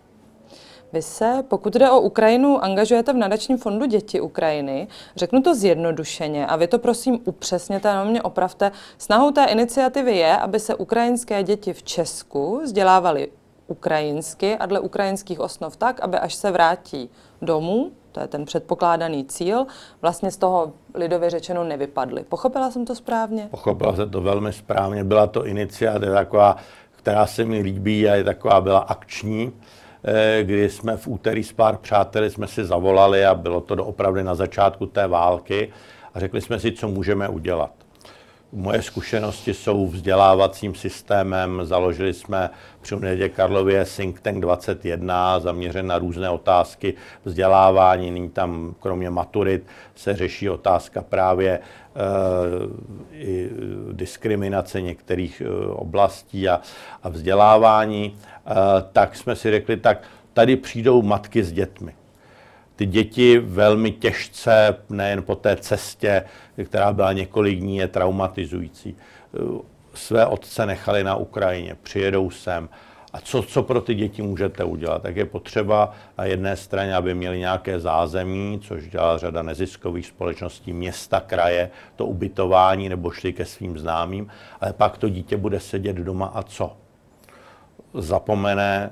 Vy 0.93 1.01
se, 1.01 1.43
pokud 1.47 1.73
jde 1.73 1.89
o 1.89 1.99
Ukrajinu, 1.99 2.63
angažujete 2.63 3.13
v 3.13 3.17
nadačním 3.17 3.57
fondu 3.57 3.85
Děti 3.85 4.21
Ukrajiny. 4.21 4.87
Řeknu 5.15 5.41
to 5.41 5.55
zjednodušeně 5.55 6.47
a 6.47 6.55
vy 6.55 6.67
to 6.67 6.79
prosím 6.79 7.19
upřesněte, 7.25 7.89
jenom 7.89 8.07
mě 8.07 8.21
opravte. 8.21 8.71
Snahou 8.97 9.31
té 9.31 9.45
iniciativy 9.45 10.17
je, 10.17 10.37
aby 10.37 10.59
se 10.59 10.75
ukrajinské 10.75 11.43
děti 11.43 11.73
v 11.73 11.83
Česku 11.83 12.61
vzdělávaly 12.63 13.31
ukrajinsky 13.67 14.57
a 14.57 14.65
dle 14.65 14.79
ukrajinských 14.79 15.39
osnov 15.39 15.77
tak, 15.77 15.99
aby 15.99 16.17
až 16.17 16.35
se 16.35 16.51
vrátí 16.51 17.09
domů, 17.41 17.91
to 18.11 18.19
je 18.19 18.27
ten 18.27 18.45
předpokládaný 18.45 19.25
cíl, 19.25 19.65
vlastně 20.01 20.31
z 20.31 20.37
toho 20.37 20.73
lidově 20.93 21.29
řečeno 21.29 21.63
nevypadly. 21.63 22.23
Pochopila 22.23 22.71
jsem 22.71 22.85
to 22.85 22.95
správně? 22.95 23.47
Pochopila 23.51 23.95
jsem 23.95 24.09
to 24.09 24.21
velmi 24.21 24.53
správně. 24.53 25.03
Byla 25.03 25.27
to 25.27 25.45
iniciativa 25.45 26.15
taková, 26.15 26.55
která 26.95 27.27
se 27.27 27.45
mi 27.45 27.59
líbí 27.59 28.09
a 28.09 28.15
je 28.15 28.23
taková, 28.23 28.61
byla 28.61 28.79
akční 28.79 29.51
kdy 30.41 30.69
jsme 30.69 30.97
v 30.97 31.07
úterý 31.07 31.43
s 31.43 31.53
pár 31.53 31.77
přáteli 31.77 32.29
jsme 32.29 32.47
si 32.47 32.65
zavolali 32.65 33.25
a 33.25 33.35
bylo 33.35 33.61
to 33.61 33.85
opravdu 33.85 34.23
na 34.23 34.35
začátku 34.35 34.85
té 34.85 35.07
války 35.07 35.69
a 36.13 36.19
řekli 36.19 36.41
jsme 36.41 36.59
si, 36.59 36.71
co 36.71 36.87
můžeme 36.87 37.29
udělat. 37.29 37.71
Moje 38.51 38.81
zkušenosti 38.81 39.53
jsou 39.53 39.87
vzdělávacím 39.87 40.75
systémem. 40.75 41.61
Založili 41.63 42.13
jsme 42.13 42.49
při 42.81 42.95
Univerzitě 42.95 43.29
Karlově 43.29 43.85
Think 43.85 44.21
Tank 44.21 44.39
21, 44.41 45.39
zaměřen 45.39 45.87
na 45.87 45.97
různé 45.97 46.29
otázky 46.29 46.93
vzdělávání. 47.25 48.11
Nyní 48.11 48.29
tam 48.29 48.75
kromě 48.79 49.09
maturit 49.09 49.63
se 49.95 50.15
řeší 50.15 50.49
otázka 50.49 51.01
právě 51.01 51.51
e, 51.51 51.59
i 53.11 53.49
diskriminace 53.91 54.81
některých 54.81 55.41
e, 55.41 55.67
oblastí 55.67 56.49
a, 56.49 56.61
a 57.03 57.09
vzdělávání. 57.09 58.17
E, 58.45 58.55
tak 58.93 59.15
jsme 59.15 59.35
si 59.35 59.51
řekli, 59.51 59.77
tak 59.77 60.03
tady 60.33 60.55
přijdou 60.55 61.01
matky 61.01 61.43
s 61.43 61.51
dětmi 61.51 61.93
ty 62.79 62.85
děti 62.85 63.39
velmi 63.39 63.91
těžce, 63.91 64.75
nejen 64.89 65.23
po 65.23 65.35
té 65.35 65.55
cestě, 65.55 66.23
která 66.65 66.93
byla 66.93 67.13
několik 67.13 67.59
dní, 67.59 67.77
je 67.77 67.87
traumatizující. 67.87 68.95
Své 69.93 70.25
otce 70.25 70.65
nechali 70.65 71.03
na 71.03 71.15
Ukrajině, 71.15 71.75
přijedou 71.83 72.29
sem. 72.29 72.69
A 73.13 73.21
co, 73.21 73.43
co 73.43 73.63
pro 73.63 73.81
ty 73.81 73.95
děti 73.95 74.21
můžete 74.21 74.63
udělat? 74.63 75.01
Tak 75.01 75.15
je 75.15 75.25
potřeba 75.25 75.91
na 76.17 76.25
jedné 76.25 76.55
straně, 76.55 76.95
aby 76.95 77.13
měli 77.13 77.39
nějaké 77.39 77.79
zázemí, 77.79 78.59
což 78.63 78.87
dělá 78.87 79.17
řada 79.17 79.41
neziskových 79.41 80.05
společností, 80.05 80.73
města, 80.73 81.19
kraje, 81.19 81.69
to 81.95 82.05
ubytování 82.05 82.89
nebo 82.89 83.11
šli 83.11 83.33
ke 83.33 83.45
svým 83.45 83.77
známým, 83.77 84.27
ale 84.61 84.73
pak 84.73 84.97
to 84.97 85.09
dítě 85.09 85.37
bude 85.37 85.59
sedět 85.59 85.95
doma 85.95 86.25
a 86.25 86.43
co? 86.43 86.77
Zapomene, 87.93 88.89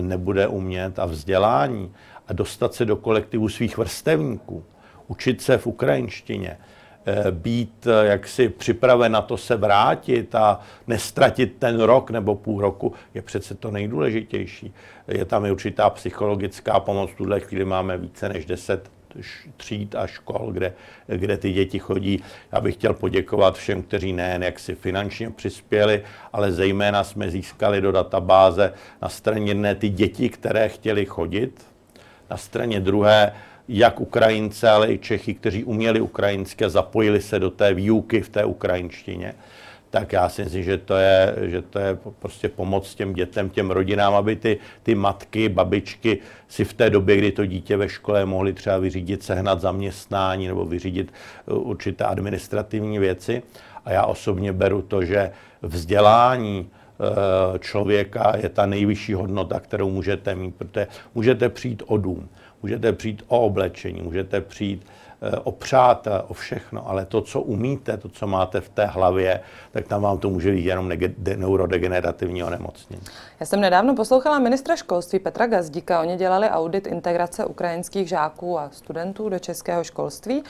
nebude 0.00 0.46
umět 0.46 0.98
a 0.98 1.06
vzdělání 1.06 1.92
a 2.28 2.32
dostat 2.32 2.74
se 2.74 2.84
do 2.84 2.96
kolektivu 2.96 3.48
svých 3.48 3.78
vrstevníků, 3.78 4.64
učit 5.06 5.42
se 5.42 5.58
v 5.58 5.66
ukrajinštině, 5.66 6.58
eh, 7.06 7.30
být 7.30 7.86
eh, 7.86 8.06
jaksi 8.06 8.48
připraven 8.48 9.12
na 9.12 9.22
to 9.22 9.36
se 9.36 9.56
vrátit 9.56 10.34
a 10.34 10.60
nestratit 10.86 11.56
ten 11.58 11.80
rok 11.80 12.10
nebo 12.10 12.34
půl 12.34 12.60
roku, 12.60 12.92
je 13.14 13.22
přece 13.22 13.54
to 13.54 13.70
nejdůležitější. 13.70 14.74
Je 15.08 15.24
tam 15.24 15.44
i 15.44 15.50
určitá 15.50 15.90
psychologická 15.90 16.80
pomoc. 16.80 17.10
V 17.10 17.16
tuhle 17.16 17.40
chvíli 17.40 17.64
máme 17.64 17.98
více 17.98 18.28
než 18.28 18.46
10 18.46 18.90
tříd 19.56 19.94
a 19.94 20.06
škol, 20.06 20.50
kde, 20.52 20.72
kde 21.06 21.36
ty 21.36 21.52
děti 21.52 21.78
chodí. 21.78 22.22
Já 22.52 22.60
bych 22.60 22.74
chtěl 22.74 22.94
poděkovat 22.94 23.56
všem, 23.56 23.82
kteří 23.82 24.12
nejen 24.12 24.42
jak 24.42 24.58
si 24.58 24.74
finančně 24.74 25.30
přispěli, 25.30 26.02
ale 26.32 26.52
zejména 26.52 27.04
jsme 27.04 27.30
získali 27.30 27.80
do 27.80 27.92
databáze 27.92 28.72
na 29.02 29.08
straně 29.08 29.50
jedné 29.50 29.74
ty 29.74 29.88
děti, 29.88 30.28
které 30.28 30.68
chtěli 30.68 31.06
chodit 31.06 31.66
na 32.30 32.36
straně 32.36 32.80
druhé 32.80 33.32
jak 33.68 34.00
Ukrajince, 34.00 34.70
ale 34.70 34.92
i 34.92 34.98
Čechy, 34.98 35.34
kteří 35.34 35.64
uměli 35.64 36.00
ukrajinsky 36.00 36.64
a 36.64 36.68
zapojili 36.68 37.22
se 37.22 37.38
do 37.38 37.50
té 37.50 37.74
výuky 37.74 38.20
v 38.20 38.28
té 38.28 38.44
ukrajinštině, 38.44 39.34
tak 39.90 40.12
já 40.12 40.28
si 40.28 40.44
myslím, 40.44 40.62
že 40.62 40.78
to 40.78 40.96
je, 40.96 41.34
že 41.42 41.62
to 41.62 41.78
je 41.78 41.98
prostě 42.18 42.48
pomoc 42.48 42.94
těm 42.94 43.12
dětem, 43.12 43.50
těm 43.50 43.70
rodinám, 43.70 44.14
aby 44.14 44.36
ty, 44.36 44.58
ty 44.82 44.94
matky, 44.94 45.48
babičky 45.48 46.18
si 46.48 46.64
v 46.64 46.72
té 46.72 46.90
době, 46.90 47.16
kdy 47.16 47.32
to 47.32 47.46
dítě 47.46 47.76
ve 47.76 47.88
škole 47.88 48.26
mohly 48.26 48.52
třeba 48.52 48.78
vyřídit, 48.78 49.22
sehnat 49.22 49.60
zaměstnání 49.60 50.48
nebo 50.48 50.64
vyřídit 50.64 51.12
uh, 51.46 51.68
určité 51.68 52.04
administrativní 52.04 52.98
věci. 52.98 53.42
A 53.84 53.92
já 53.92 54.04
osobně 54.04 54.52
beru 54.52 54.82
to, 54.82 55.04
že 55.04 55.30
vzdělání 55.62 56.70
Eh, 57.00 57.58
člověka 57.58 58.32
je 58.36 58.48
ta 58.48 58.66
nejvyšší 58.66 59.14
hodnota, 59.14 59.60
kterou 59.60 59.90
můžete 59.90 60.34
mít, 60.34 60.54
protože 60.54 60.86
můžete 61.14 61.48
přijít 61.48 61.82
o 61.86 61.96
dům, 61.96 62.28
můžete 62.62 62.92
přijít 62.92 63.22
o 63.28 63.40
oblečení, 63.40 64.02
můžete 64.02 64.40
přijít 64.40 64.86
eh, 64.86 65.05
o 65.44 65.52
přátel, 65.52 66.24
o 66.28 66.34
všechno, 66.34 66.88
ale 66.88 67.06
to, 67.06 67.20
co 67.20 67.40
umíte, 67.40 67.96
to, 67.96 68.08
co 68.08 68.26
máte 68.26 68.60
v 68.60 68.68
té 68.68 68.86
hlavě, 68.86 69.40
tak 69.72 69.88
tam 69.88 70.02
vám 70.02 70.18
to 70.18 70.30
může 70.30 70.52
být 70.52 70.64
jenom 70.64 70.92
neurodegenerativní 71.36 72.44
onemocnění. 72.44 73.02
Já 73.40 73.46
jsem 73.46 73.60
nedávno 73.60 73.94
poslouchala 73.94 74.38
ministra 74.38 74.76
školství 74.76 75.18
Petra 75.18 75.46
Gazdíka. 75.46 76.00
Oni 76.00 76.16
dělali 76.16 76.48
audit 76.48 76.86
integrace 76.86 77.44
ukrajinských 77.44 78.08
žáků 78.08 78.58
a 78.58 78.70
studentů 78.72 79.28
do 79.28 79.38
českého 79.38 79.84
školství 79.84 80.42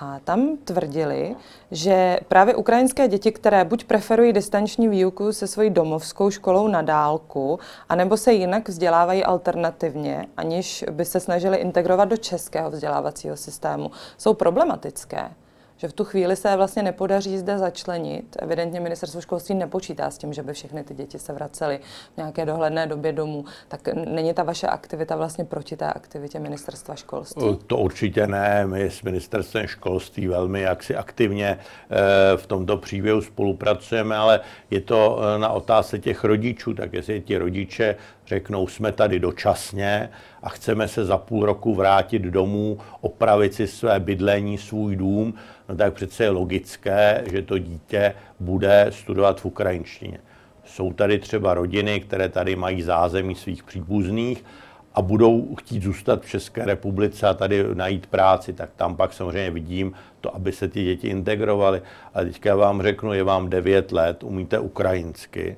a 0.00 0.20
tam 0.24 0.56
tvrdili, 0.64 1.36
že 1.70 2.18
právě 2.28 2.54
ukrajinské 2.54 3.08
děti, 3.08 3.32
které 3.32 3.64
buď 3.64 3.84
preferují 3.84 4.32
distanční 4.32 4.88
výuku 4.88 5.32
se 5.32 5.46
svojí 5.46 5.70
domovskou 5.70 6.30
školou 6.30 6.68
na 6.68 6.82
dálku, 6.82 7.58
anebo 7.88 8.16
se 8.16 8.32
jinak 8.32 8.68
vzdělávají 8.68 9.24
alternativně, 9.24 10.26
aniž 10.36 10.84
by 10.90 11.04
se 11.04 11.20
snažili 11.20 11.56
integrovat 11.56 12.08
do 12.08 12.16
českého 12.16 12.70
vzdělávacího 12.70 13.36
systému, 13.36 13.90
jsou 14.18 14.34
problematické. 14.34 15.30
Že 15.76 15.88
v 15.88 15.92
tu 15.92 16.04
chvíli 16.04 16.36
se 16.36 16.56
vlastně 16.56 16.82
nepodaří 16.82 17.38
zde 17.38 17.58
začlenit. 17.58 18.36
Evidentně 18.38 18.80
ministerstvo 18.80 19.20
školství 19.20 19.54
nepočítá 19.54 20.10
s 20.10 20.18
tím, 20.18 20.32
že 20.32 20.42
by 20.42 20.52
všechny 20.52 20.84
ty 20.84 20.94
děti 20.94 21.18
se 21.18 21.32
vracely 21.32 21.80
v 22.14 22.16
nějaké 22.16 22.46
dohledné 22.46 22.86
době 22.86 23.12
domů. 23.12 23.44
Tak 23.68 23.88
není 23.94 24.34
ta 24.34 24.42
vaše 24.42 24.66
aktivita 24.66 25.16
vlastně 25.16 25.44
proti 25.44 25.76
té 25.76 25.92
aktivitě 25.92 26.38
ministerstva 26.38 26.94
školství? 26.94 27.58
To 27.66 27.76
určitě 27.76 28.26
ne. 28.26 28.66
My 28.66 28.90
s 28.90 29.02
ministerstvem 29.02 29.66
školství 29.66 30.26
velmi 30.26 30.60
jaksi 30.60 30.96
aktivně 30.96 31.58
eh, 31.58 32.36
v 32.36 32.46
tomto 32.46 32.76
příběhu 32.76 33.20
spolupracujeme, 33.20 34.16
ale 34.16 34.40
je 34.70 34.80
to 34.80 35.18
eh, 35.20 35.38
na 35.38 35.48
otázce 35.48 35.98
těch 35.98 36.24
rodičů, 36.24 36.74
tak 36.74 36.92
jestli 36.92 37.20
ti 37.20 37.38
rodiče 37.38 37.96
řeknou, 38.26 38.66
jsme 38.66 38.92
tady 38.92 39.20
dočasně 39.20 40.10
a 40.42 40.48
chceme 40.48 40.88
se 40.88 41.04
za 41.04 41.18
půl 41.18 41.46
roku 41.46 41.74
vrátit 41.74 42.22
domů, 42.22 42.78
opravit 43.00 43.54
si 43.54 43.66
své 43.66 44.00
bydlení, 44.00 44.58
svůj 44.58 44.96
dům, 44.96 45.34
no 45.68 45.76
tak 45.76 45.94
přece 45.94 46.24
je 46.24 46.30
logické, 46.30 47.24
že 47.32 47.42
to 47.42 47.58
dítě 47.58 48.14
bude 48.40 48.86
studovat 48.90 49.40
v 49.40 49.44
ukrajinštině. 49.44 50.18
Jsou 50.64 50.92
tady 50.92 51.18
třeba 51.18 51.54
rodiny, 51.54 52.00
které 52.00 52.28
tady 52.28 52.56
mají 52.56 52.82
zázemí 52.82 53.34
svých 53.34 53.62
příbuzných 53.62 54.44
a 54.94 55.02
budou 55.02 55.54
chtít 55.54 55.82
zůstat 55.82 56.22
v 56.22 56.28
České 56.28 56.64
republice 56.64 57.26
a 57.26 57.34
tady 57.34 57.64
najít 57.74 58.06
práci, 58.06 58.52
tak 58.52 58.70
tam 58.76 58.96
pak 58.96 59.12
samozřejmě 59.12 59.50
vidím 59.50 59.92
to, 60.20 60.34
aby 60.34 60.52
se 60.52 60.68
ty 60.68 60.84
děti 60.84 61.08
integrovaly. 61.08 61.82
Ale 62.14 62.24
teďka 62.24 62.56
vám 62.56 62.82
řeknu, 62.82 63.12
je 63.12 63.22
vám 63.22 63.50
9 63.50 63.92
let, 63.92 64.24
umíte 64.24 64.58
ukrajinsky 64.58 65.56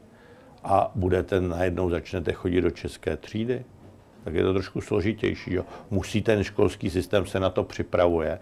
a 0.64 0.90
budete 0.94 1.40
najednou 1.40 1.90
začnete 1.90 2.32
chodit 2.32 2.60
do 2.60 2.70
české 2.70 3.16
třídy, 3.16 3.64
tak 4.24 4.34
je 4.34 4.42
to 4.42 4.52
trošku 4.52 4.80
složitější. 4.80 5.54
Jo. 5.54 5.64
Musí 5.90 6.22
ten 6.22 6.44
školský 6.44 6.90
systém 6.90 7.26
se 7.26 7.40
na 7.40 7.50
to 7.50 7.64
připravuje, 7.64 8.38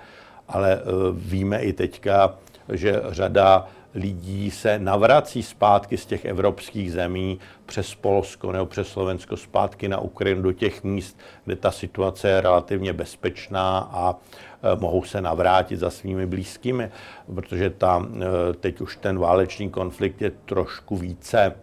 ale 0.49 0.77
uh, 0.77 0.83
víme 1.13 1.61
i 1.61 1.73
teďka, 1.73 2.35
že 2.73 3.03
řada 3.09 3.69
lidí 3.95 4.51
se 4.51 4.79
navrací 4.79 5.43
zpátky 5.43 5.97
z 5.97 6.07
těch 6.07 6.25
evropských 6.25 6.93
zemí 6.93 7.39
přes 7.67 7.95
Polsko 7.95 8.53
nebo 8.53 8.67
přes 8.67 8.89
Slovensko 8.89 9.37
zpátky 9.37 9.89
na 9.89 9.99
Ukrajinu 9.99 10.43
do 10.43 10.53
těch 10.53 10.85
míst, 10.85 11.19
kde 11.45 11.57
ta 11.57 11.71
situace 11.71 12.29
je 12.29 12.41
relativně 12.41 12.93
bezpečná 12.93 13.79
a 13.93 14.15
e, 14.15 14.77
mohou 14.81 15.05
se 15.05 15.21
navrátit 15.21 15.79
za 15.79 15.91
svými 15.91 16.27
blízkými, 16.27 16.91
protože 17.35 17.71
tam 17.71 18.23
e, 18.23 18.53
teď 18.53 18.81
už 18.81 18.97
ten 18.97 19.19
válečný 19.19 19.71
konflikt 19.71 20.23
je 20.23 20.33
trošku 20.45 20.97
více, 20.97 21.55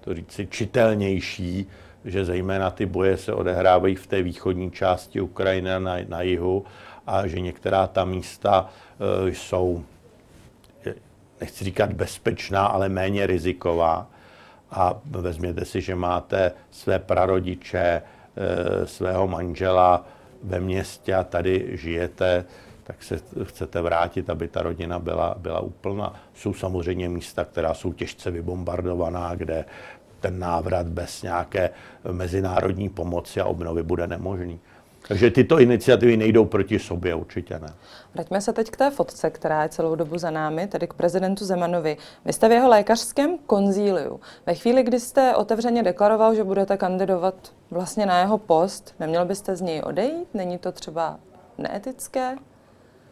to 0.00 0.14
říci, 0.14 0.46
čitelnější, 0.46 1.66
že 2.04 2.24
zejména 2.24 2.70
ty 2.70 2.86
boje 2.86 3.16
se 3.16 3.32
odehrávají 3.32 3.94
v 3.94 4.06
té 4.06 4.22
východní 4.22 4.70
části 4.70 5.20
Ukrajiny 5.20 5.70
na, 5.78 5.96
na 6.08 6.22
jihu 6.22 6.64
a 7.06 7.26
že 7.26 7.40
některá 7.40 7.86
ta 7.86 8.04
místa 8.04 8.70
e, 9.26 9.28
jsou 9.30 9.84
nechci 11.40 11.64
říkat 11.64 11.92
bezpečná, 11.92 12.66
ale 12.66 12.88
méně 12.88 13.26
riziková. 13.26 14.06
A 14.70 14.94
vezměte 15.04 15.64
si, 15.64 15.80
že 15.80 15.94
máte 15.94 16.52
své 16.70 16.98
prarodiče, 16.98 18.02
eh, 18.02 18.86
svého 18.86 19.28
manžela 19.28 20.06
ve 20.42 20.60
městě 20.60 21.14
a 21.14 21.24
tady 21.24 21.68
žijete, 21.72 22.44
tak 22.88 23.02
se 23.02 23.20
chcete 23.42 23.82
vrátit, 23.82 24.30
aby 24.30 24.48
ta 24.48 24.62
rodina 24.62 24.98
byla, 24.98 25.34
byla 25.38 25.60
úplná. 25.60 26.14
Jsou 26.34 26.54
samozřejmě 26.54 27.08
místa, 27.08 27.44
která 27.44 27.74
jsou 27.74 27.92
těžce 27.92 28.30
vybombardovaná, 28.30 29.34
kde 29.34 29.64
ten 30.20 30.38
návrat 30.38 30.86
bez 30.86 31.22
nějaké 31.22 31.70
mezinárodní 32.12 32.88
pomoci 32.88 33.40
a 33.40 33.44
obnovy 33.44 33.82
bude 33.82 34.06
nemožný. 34.06 34.60
Takže 35.08 35.30
tyto 35.30 35.60
iniciativy 35.60 36.16
nejdou 36.16 36.44
proti 36.44 36.78
sobě, 36.78 37.14
určitě 37.14 37.58
ne. 37.58 37.74
Vraťme 38.14 38.40
se 38.40 38.52
teď 38.52 38.70
k 38.70 38.76
té 38.76 38.90
fotce, 38.90 39.30
která 39.30 39.62
je 39.62 39.68
celou 39.68 39.94
dobu 39.94 40.18
za 40.18 40.30
námi, 40.30 40.66
tedy 40.66 40.86
k 40.86 40.94
prezidentu 40.94 41.44
Zemanovi. 41.44 41.96
Vy 42.24 42.32
jste 42.32 42.48
v 42.48 42.52
jeho 42.52 42.68
lékařském 42.68 43.38
konzíliu. 43.38 44.20
Ve 44.46 44.54
chvíli, 44.54 44.82
kdy 44.82 45.00
jste 45.00 45.36
otevřeně 45.36 45.82
deklaroval, 45.82 46.34
že 46.34 46.44
budete 46.44 46.76
kandidovat 46.76 47.34
vlastně 47.70 48.06
na 48.06 48.20
jeho 48.20 48.38
post, 48.38 48.94
neměl 49.00 49.24
byste 49.24 49.56
z 49.56 49.60
něj 49.60 49.82
odejít? 49.84 50.34
Není 50.34 50.58
to 50.58 50.72
třeba 50.72 51.18
neetické? 51.58 52.36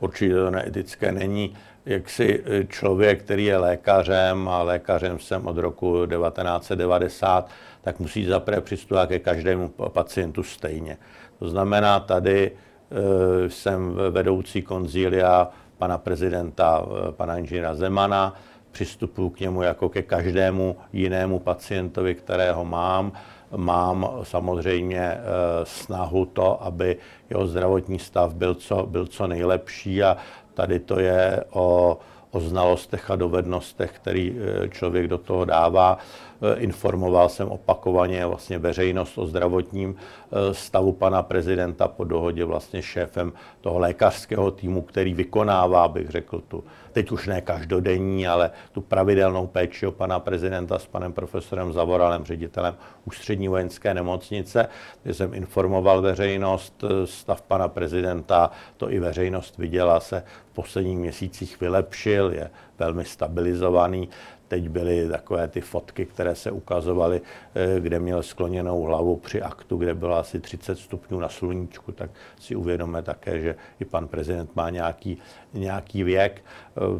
Určitě 0.00 0.34
to 0.34 0.50
neetické 0.50 1.12
není. 1.12 1.56
Jak 1.86 2.10
si 2.10 2.42
eh, 2.44 2.64
člověk, 2.64 3.22
který 3.22 3.44
je 3.44 3.58
lékařem 3.58 4.48
a 4.48 4.62
lékařem 4.62 5.18
jsem 5.18 5.46
od 5.46 5.58
roku 5.58 6.06
1990, 6.06 7.50
tak 7.82 8.00
musí 8.00 8.24
zaprvé 8.24 8.60
přistupovat 8.60 9.08
ke 9.08 9.18
každému 9.18 9.68
pacientu 9.68 10.42
stejně. 10.42 10.96
To 11.38 11.48
znamená, 11.48 12.00
tady 12.00 12.50
e, 12.50 13.50
jsem 13.50 13.94
vedoucí 14.10 14.62
konzília 14.62 15.48
pana 15.78 15.98
prezidenta, 15.98 16.82
e, 17.08 17.12
pana 17.12 17.38
inženýra 17.38 17.74
Zemana, 17.74 18.34
přistupuji 18.70 19.30
k 19.30 19.40
němu 19.40 19.62
jako 19.62 19.88
ke 19.88 20.02
každému 20.02 20.76
jinému 20.92 21.38
pacientovi, 21.38 22.14
kterého 22.14 22.64
mám. 22.64 23.12
Mám 23.56 24.10
samozřejmě 24.22 25.00
e, 25.00 25.20
snahu 25.64 26.24
to, 26.26 26.62
aby 26.62 26.96
jeho 27.30 27.46
zdravotní 27.46 27.98
stav 27.98 28.34
byl 28.34 28.54
co, 28.54 28.86
byl 28.86 29.06
co 29.06 29.26
nejlepší 29.26 30.02
a 30.02 30.16
tady 30.54 30.78
to 30.78 31.00
je 31.00 31.44
o, 31.50 31.98
o 32.30 32.40
znalostech 32.40 33.10
a 33.10 33.16
dovednostech, 33.16 33.92
který 33.92 34.36
člověk 34.70 35.08
do 35.08 35.18
toho 35.18 35.44
dává. 35.44 35.98
Eh, 36.42 36.60
informoval 36.60 37.28
jsem 37.28 37.48
opakovaně 37.48 38.26
vlastně 38.26 38.58
veřejnost 38.58 39.18
o 39.18 39.26
zdravotním 39.26 39.96
eh, 39.96 40.54
stavu 40.54 40.92
pana 40.92 41.22
prezidenta 41.22 41.88
po 41.88 42.04
dohodě 42.04 42.44
vlastně 42.44 42.82
šéfem 42.82 43.32
toho 43.60 43.78
lékařského 43.78 44.50
týmu, 44.50 44.82
který 44.82 45.14
vykonává, 45.14 45.88
bych 45.88 46.10
řekl, 46.10 46.42
tu, 46.48 46.64
teď 46.96 47.12
už 47.12 47.26
ne 47.26 47.40
každodenní, 47.40 48.26
ale 48.26 48.50
tu 48.72 48.80
pravidelnou 48.80 49.46
péči 49.46 49.86
o 49.86 49.92
pana 49.92 50.20
prezidenta 50.20 50.78
s 50.78 50.86
panem 50.86 51.12
profesorem 51.12 51.72
Zavoralem, 51.72 52.24
ředitelem 52.24 52.74
ústřední 53.04 53.48
vojenské 53.48 53.94
nemocnice, 53.94 54.68
kde 55.02 55.14
jsem 55.14 55.34
informoval 55.34 56.02
veřejnost, 56.02 56.84
eh, 56.84 57.06
stav 57.06 57.42
pana 57.42 57.68
prezidenta, 57.68 58.50
to 58.76 58.90
i 58.90 58.98
veřejnost 58.98 59.58
viděla, 59.58 60.00
se 60.00 60.22
v 60.50 60.54
posledních 60.54 60.98
měsících 60.98 61.60
vylepšil, 61.60 62.32
je 62.32 62.50
velmi 62.78 63.04
stabilizovaný. 63.04 64.08
Teď 64.48 64.68
byly 64.68 65.08
takové 65.08 65.48
ty 65.48 65.60
fotky, 65.60 66.06
které 66.06 66.34
se 66.34 66.50
ukazovaly, 66.50 67.20
eh, 67.54 67.80
kde 67.80 68.00
měl 68.00 68.22
skloněnou 68.22 68.82
hlavu 68.82 69.16
při 69.16 69.42
aktu, 69.42 69.76
kde 69.76 69.94
bylo 69.94 70.16
asi 70.16 70.40
30 70.40 70.78
stupňů 70.78 71.20
na 71.20 71.28
sluníčku, 71.28 71.92
tak 71.92 72.10
si 72.40 72.56
uvědomíme 72.56 73.02
také, 73.02 73.40
že 73.40 73.56
i 73.80 73.84
pan 73.84 74.08
prezident 74.08 74.56
má 74.56 74.70
nějaký, 74.70 75.18
nějaký 75.54 76.02
věk, 76.02 76.44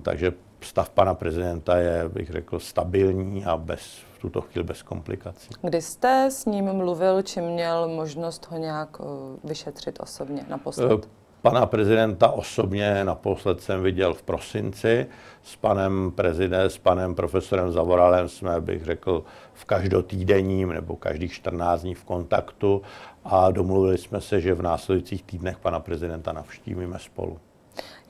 takže 0.03 0.32
stav 0.61 0.91
pana 0.91 1.14
prezidenta 1.14 1.76
je, 1.76 2.09
bych 2.09 2.30
řekl, 2.30 2.59
stabilní 2.59 3.45
a 3.45 3.57
bez, 3.57 3.80
v 4.14 4.18
tuto 4.18 4.41
chvíli 4.41 4.66
bez 4.66 4.82
komplikací. 4.82 5.49
Kdy 5.62 5.82
jste 5.82 6.30
s 6.30 6.47
ním 6.47 6.72
mluvil, 6.72 7.22
či 7.22 7.41
měl 7.41 7.89
možnost 7.89 8.47
ho 8.51 8.59
nějak 8.59 8.97
eh, 9.01 9.05
vyšetřit 9.45 9.99
osobně 10.01 10.45
naposled? 10.49 11.09
Pana 11.43 11.66
prezidenta 11.66 12.30
osobně 12.30 13.05
naposled 13.05 13.61
jsem 13.61 13.82
viděl 13.82 14.14
v 14.14 14.22
prosinci. 14.22 15.07
S 15.43 15.57
panem 15.57 16.12
prezidentem, 16.14 16.70
s 16.70 16.78
panem 16.78 17.14
profesorem 17.14 17.72
Zavoralem 17.72 18.28
jsme, 18.28 18.61
bych 18.61 18.84
řekl, 18.84 19.24
v 19.55 19.64
každotýdenním 19.64 20.72
nebo 20.72 20.97
každých 20.97 21.32
14 21.32 21.82
dní 21.82 21.95
v 21.95 22.05
kontaktu 22.05 22.82
a 23.24 23.51
domluvili 23.51 23.99
jsme 23.99 24.20
se, 24.20 24.41
že 24.41 24.55
v 24.55 24.62
následujících 24.62 25.22
týdnech 25.22 25.59
pana 25.59 25.80
prezidenta 25.80 26.32
navštívíme 26.32 26.99
spolu 26.99 27.39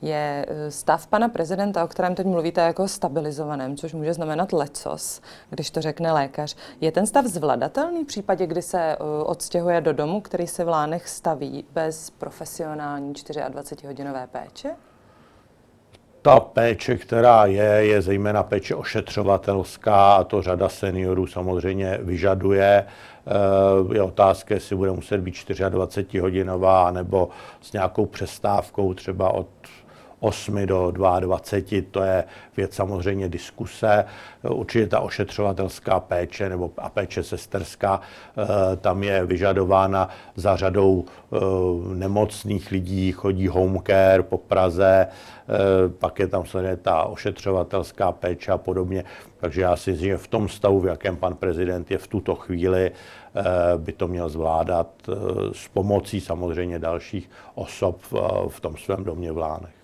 je 0.01 0.45
eh, 0.47 0.71
stav 0.71 1.07
pana 1.07 1.29
prezidenta, 1.29 1.83
o 1.83 1.87
kterém 1.87 2.15
teď 2.15 2.25
mluvíte 2.25 2.61
jako 2.61 2.87
stabilizovaném, 2.87 3.77
což 3.77 3.93
může 3.93 4.13
znamenat 4.13 4.53
lecos, 4.53 5.21
když 5.49 5.71
to 5.71 5.81
řekne 5.81 6.11
lékař. 6.11 6.55
Je 6.81 6.91
ten 6.91 7.05
stav 7.05 7.25
zvladatelný 7.25 8.03
v 8.03 8.07
případě, 8.07 8.47
kdy 8.47 8.61
se 8.61 8.79
eh, 8.79 8.97
odstěhuje 9.23 9.81
do 9.81 9.93
domu, 9.93 10.21
který 10.21 10.47
se 10.47 10.65
v 10.65 10.69
Lánech 10.69 11.09
staví 11.09 11.65
bez 11.73 12.09
profesionální 12.09 13.13
24-hodinové 13.13 14.27
péče? 14.27 14.69
Ta 16.21 16.39
péče, 16.39 16.97
která 16.97 17.45
je, 17.45 17.63
je 17.63 18.01
zejména 18.01 18.43
péče 18.43 18.75
ošetřovatelská 18.75 20.13
a 20.13 20.23
to 20.23 20.41
řada 20.41 20.69
seniorů 20.69 21.27
samozřejmě 21.27 21.99
vyžaduje. 22.01 22.85
Eh, 23.27 23.95
je 23.95 24.01
otázka, 24.01 24.53
jestli 24.53 24.75
bude 24.75 24.91
muset 24.91 25.17
být 25.17 25.35
24-hodinová 25.35 26.93
nebo 26.93 27.29
s 27.61 27.73
nějakou 27.73 28.05
přestávkou 28.05 28.93
třeba 28.93 29.33
od 29.33 29.47
8 30.19 30.65
do 30.65 30.91
22, 30.91 31.81
to 31.91 32.01
je 32.01 32.23
věc 32.57 32.73
samozřejmě 32.73 33.29
diskuse. 33.29 34.05
Určitě 34.49 34.87
ta 34.87 34.99
ošetřovatelská 34.99 35.99
péče 35.99 36.49
nebo 36.49 36.71
a 36.77 36.89
péče 36.89 37.23
sesterská, 37.23 38.01
eh, 38.37 38.75
tam 38.77 39.03
je 39.03 39.25
vyžadována 39.25 40.09
za 40.35 40.55
řadou 40.55 41.05
eh, 41.05 41.37
nemocných 41.95 42.71
lidí, 42.71 43.11
chodí 43.11 43.47
home 43.47 43.79
care 43.87 44.23
po 44.23 44.37
Praze, 44.37 45.07
eh, 45.07 45.53
pak 45.89 46.19
je 46.19 46.27
tam 46.27 46.45
samozřejmě 46.45 46.77
ta 46.77 47.03
ošetřovatelská 47.03 48.11
péče 48.11 48.51
a 48.51 48.57
podobně. 48.57 49.03
Takže 49.37 49.61
já 49.61 49.75
si 49.75 49.91
myslím, 49.91 50.09
že 50.09 50.17
v 50.17 50.27
tom 50.27 50.49
stavu, 50.49 50.79
v 50.79 50.85
jakém 50.85 51.17
pan 51.17 51.35
prezident 51.35 51.91
je 51.91 51.97
v 51.97 52.07
tuto 52.07 52.35
chvíli, 52.35 52.91
by 53.77 53.91
to 53.93 54.07
měl 54.07 54.29
zvládat 54.29 54.87
s 55.51 55.67
pomocí 55.67 56.21
samozřejmě 56.21 56.79
dalších 56.79 57.29
osob 57.55 58.01
v 58.47 58.59
tom 58.59 58.77
svém 58.77 59.03
domě 59.03 59.31
v 59.31 59.37
Lánech. 59.37 59.76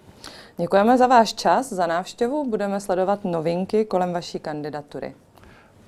Děkujeme 0.57 0.97
za 0.97 1.07
váš 1.07 1.33
čas, 1.33 1.69
za 1.69 1.87
návštěvu. 1.87 2.49
Budeme 2.49 2.79
sledovat 2.79 3.25
novinky 3.25 3.85
kolem 3.85 4.13
vaší 4.13 4.39
kandidatury. 4.39 5.15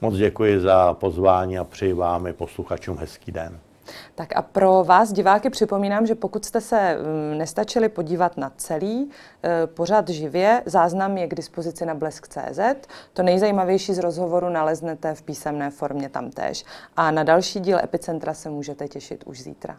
Moc 0.02 0.16
děkuji 0.16 0.60
za 0.60 0.94
pozvání 0.94 1.58
a 1.58 1.64
přeji 1.64 1.94
vám 1.94 2.28
i 2.28 2.34
posluchačům 2.34 2.98
hezký 2.98 3.32
den. 3.32 3.60
Tak 4.16 4.36
a 4.36 4.42
pro 4.42 4.84
vás, 4.84 5.12
diváky, 5.12 5.50
připomínám, 5.50 6.06
že 6.06 6.16
pokud 6.16 6.46
jste 6.46 6.62
se 6.62 6.98
mm, 6.98 7.38
nestačili 7.38 7.90
podívat 7.90 8.38
na 8.38 8.52
celý 8.58 9.10
e, 9.44 9.68
pořad 9.68 10.10
živě, 10.10 10.64
záznam 10.66 11.18
je 11.18 11.28
k 11.28 11.36
dispozici 11.36 11.86
na 11.86 11.94
blesk.cz. 11.94 12.60
To 13.14 13.24
nejzajímavější 13.24 13.94
z 13.94 14.00
rozhovoru 14.00 14.50
naleznete 14.50 15.16
v 15.16 15.22
písemné 15.22 15.70
formě 15.70 16.10
tamtéž. 16.10 16.66
A 16.98 17.12
na 17.12 17.24
další 17.24 17.60
díl 17.60 17.80
Epicentra 17.80 18.34
se 18.34 18.50
můžete 18.50 18.88
těšit 18.88 19.24
už 19.24 19.42
zítra. 19.42 19.78